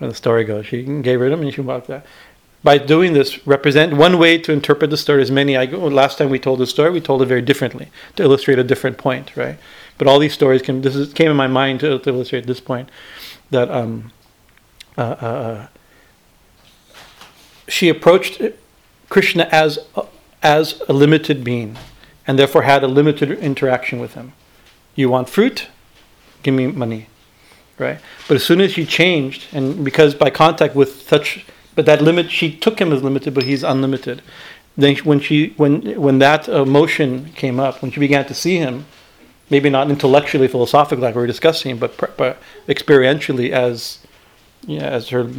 [0.00, 2.04] And the story goes, she gave her them, and she walked out
[2.62, 6.28] by doing this represent one way to interpret the story as many I last time
[6.28, 9.58] we told the story we told it very differently to illustrate a different point right
[9.96, 12.60] but all these stories can this is, came in my mind to, to illustrate this
[12.60, 12.90] point
[13.50, 14.12] that um,
[14.96, 15.66] uh, uh, uh
[17.68, 18.40] she approached
[19.08, 19.78] Krishna as
[20.42, 21.76] as a limited being
[22.26, 24.32] and therefore had a limited interaction with him.
[24.94, 25.68] You want fruit?
[26.42, 27.08] Give me money
[27.78, 28.00] right?
[28.26, 32.28] But as soon as she changed and because by contact with such but that limit,
[32.28, 34.20] she took him as limited, but he's unlimited.
[34.76, 38.84] Then when she, when when that emotion came up, when she began to see him,
[39.48, 44.04] maybe not intellectually, philosophically, like we were discussing, but, but experientially as,
[44.66, 45.30] yeah, as her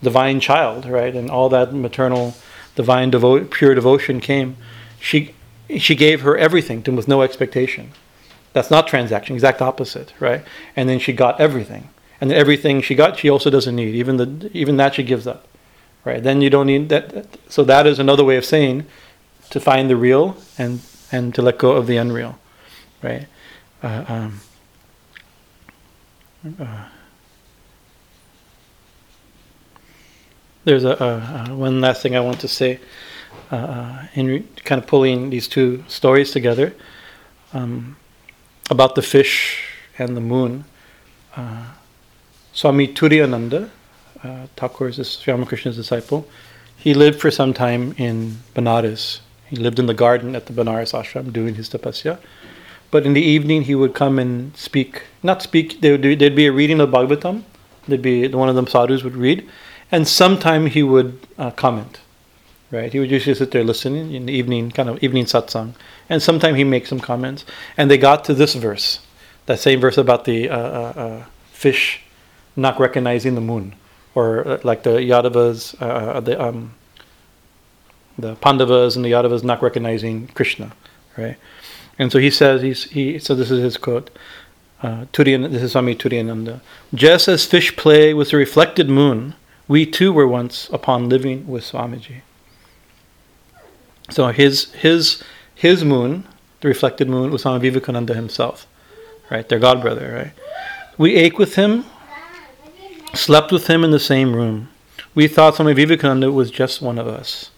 [0.00, 2.36] divine child, right, and all that maternal,
[2.74, 4.56] divine, devo- pure devotion came,
[5.00, 5.34] she
[5.78, 7.92] she gave her everything to with no expectation.
[8.52, 10.42] That's not transaction, exact opposite, right?
[10.74, 11.88] And then she got everything,
[12.20, 13.94] and then everything she got, she also doesn't need.
[13.94, 15.46] Even the even that she gives up
[16.04, 16.22] right?
[16.22, 17.26] Then you don't need that.
[17.48, 18.86] So that is another way of saying
[19.50, 20.80] to find the real and
[21.12, 22.38] and to let go of the unreal,
[23.02, 23.26] right?
[23.82, 24.40] Uh, um,
[26.60, 26.84] uh,
[30.64, 32.80] there's a, one last thing I want to say
[33.50, 36.74] uh, uh, in re- kind of pulling these two stories together
[37.52, 37.96] um,
[38.70, 39.68] about the fish
[39.98, 40.64] and the moon.
[41.36, 41.64] Uh,
[42.52, 43.70] Swami Turiyananda,
[44.22, 46.28] uh, Thakur is Ramakrishna's disciple.
[46.76, 49.20] He lived for some time in Benares.
[49.46, 52.18] He lived in the garden at the Benares ashram doing his tapasya.
[52.90, 55.02] But in the evening, he would come and speak.
[55.22, 57.42] Not speak, there would be, there'd be a reading of Bhagavatam.
[57.86, 59.48] There'd be one of them sadhus would read.
[59.92, 62.00] And sometime he would uh, comment.
[62.70, 62.92] right?
[62.92, 65.74] He would usually sit there listening in the evening, kind of evening satsang,
[66.08, 67.44] and sometimes he makes some comments.
[67.76, 69.00] And they got to this verse,
[69.46, 72.02] that same verse about the uh, uh, uh, fish
[72.56, 73.74] not recognizing the moon,
[74.14, 76.74] or uh, like the Yadavas, uh, the um,
[78.18, 80.72] the Pandavas and the Yadavas not recognizing Krishna,
[81.16, 81.36] right?
[81.98, 84.10] And so he says, he's, he, so this is his quote.
[84.82, 86.60] Uh, Turiyan, this is Swami Turiyananda.
[86.94, 89.34] Just as fish play with the reflected moon,
[89.70, 92.22] we too were once upon living with Swamiji.
[94.10, 95.22] So his his
[95.54, 96.26] his moon,
[96.60, 98.66] the reflected moon, was Swami Vivekananda himself,
[99.30, 99.48] right?
[99.48, 100.32] Their god brother, right?
[100.98, 101.84] We ate with him,
[103.14, 104.70] slept with him in the same room.
[105.14, 107.52] We thought Swami Vivekananda was just one of us.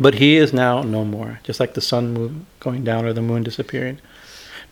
[0.00, 3.42] But he is now no more, just like the sun going down or the moon
[3.42, 3.98] disappearing.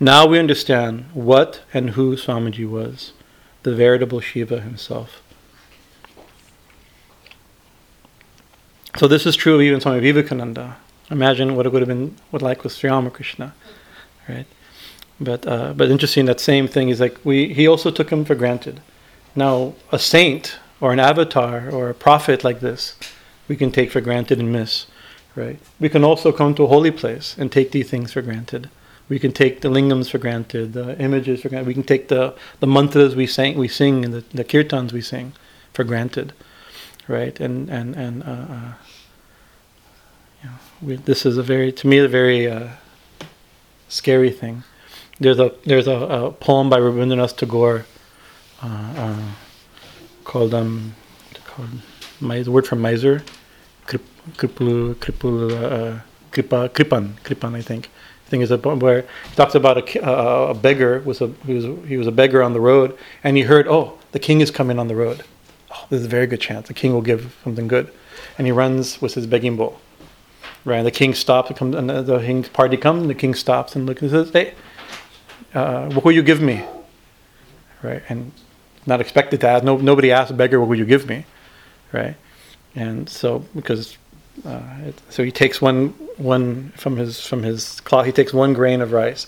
[0.00, 3.12] Now we understand what and who Swamiji was
[3.62, 5.22] the veritable Shiva himself.
[8.96, 10.76] So this is true of even Swami Vivekananda.
[11.10, 13.54] Imagine what it would have been what like with Sri Ramakrishna,
[14.28, 14.46] right?
[15.20, 18.34] But uh, but interesting that same thing is like we he also took him for
[18.34, 18.80] granted.
[19.36, 22.96] Now a saint or an avatar or a prophet like this,
[23.48, 24.86] we can take for granted and miss,
[25.36, 25.58] right?
[25.78, 28.70] We can also come to a holy place and take these things for granted.
[29.10, 31.66] We can take the lingams for granted, the images for granted.
[31.66, 35.02] We can take the, the mantras we sing, we sing, and the, the kirtans we
[35.02, 35.32] sing
[35.74, 36.32] for granted,
[37.08, 37.38] right?
[37.40, 38.72] And and and uh, uh,
[40.42, 42.68] you know, we, this is a very, to me, a very uh,
[43.88, 44.62] scary thing.
[45.18, 47.84] There's a there's a, a poem by Rabindranath Tagore
[48.62, 49.22] uh, uh,
[50.22, 50.94] called um
[51.46, 51.70] called
[52.20, 53.24] my word from miser,
[53.86, 56.00] kripul kripul uh,
[56.30, 57.90] kripa kripan kripan I think
[58.30, 61.96] thing is where he talks about a, uh, a beggar was a he was he
[61.96, 64.88] was a beggar on the road, and he heard, oh, the king is coming on
[64.88, 65.24] the road.
[65.70, 67.92] Oh, there's a very good chance the king will give something good,
[68.38, 69.80] and he runs with his begging bowl.
[70.64, 71.50] Right, and the king stops.
[71.56, 74.30] Comes, and the, the king's party comes, and the king stops and looks and says,
[74.30, 74.54] "Hey,
[75.54, 76.64] uh, what will you give me?"
[77.82, 78.32] Right, and
[78.86, 79.64] not expected to ask.
[79.64, 81.24] No, nobody asked a beggar, "What will you give me?"
[81.92, 82.14] Right,
[82.74, 83.96] and so because
[84.44, 88.06] uh, it, so he takes one one from his from his cloth.
[88.06, 89.26] He takes one grain of rice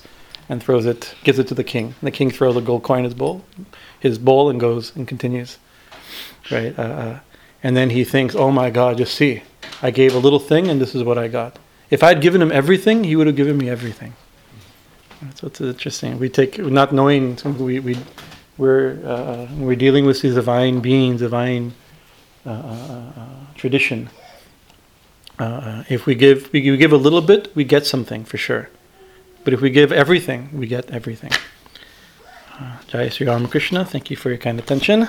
[0.49, 1.87] and throws it, gives it to the king.
[1.87, 3.45] And the king throws a gold coin in his bowl,
[4.01, 5.59] his bowl, and goes and continues.
[6.51, 7.21] Right, uh, uh,
[7.63, 9.43] and then he thinks, "Oh my God, just see,
[9.81, 11.59] I gave a little thing, and this is what I got.
[11.91, 14.15] If I'd given him everything, he would have given me everything."
[15.35, 16.19] So it's interesting.
[16.19, 17.97] We take not knowing we we
[18.59, 21.75] we're uh, we're dealing with these divine beings, divine
[22.45, 23.13] uh, uh,
[23.55, 24.11] tradition.
[25.39, 28.69] Uh, if we give, we give a little bit, we get something for sure.
[29.45, 31.33] But if we give everything, we get everything.
[32.61, 35.09] Uh, Jai Sri Ramakrishna, thank you for your kind attention.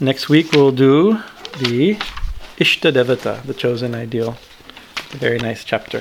[0.00, 1.18] Next week we'll do
[1.58, 1.96] the
[2.56, 4.36] Ishta Devata, the chosen ideal.
[5.12, 6.00] a very nice chapter.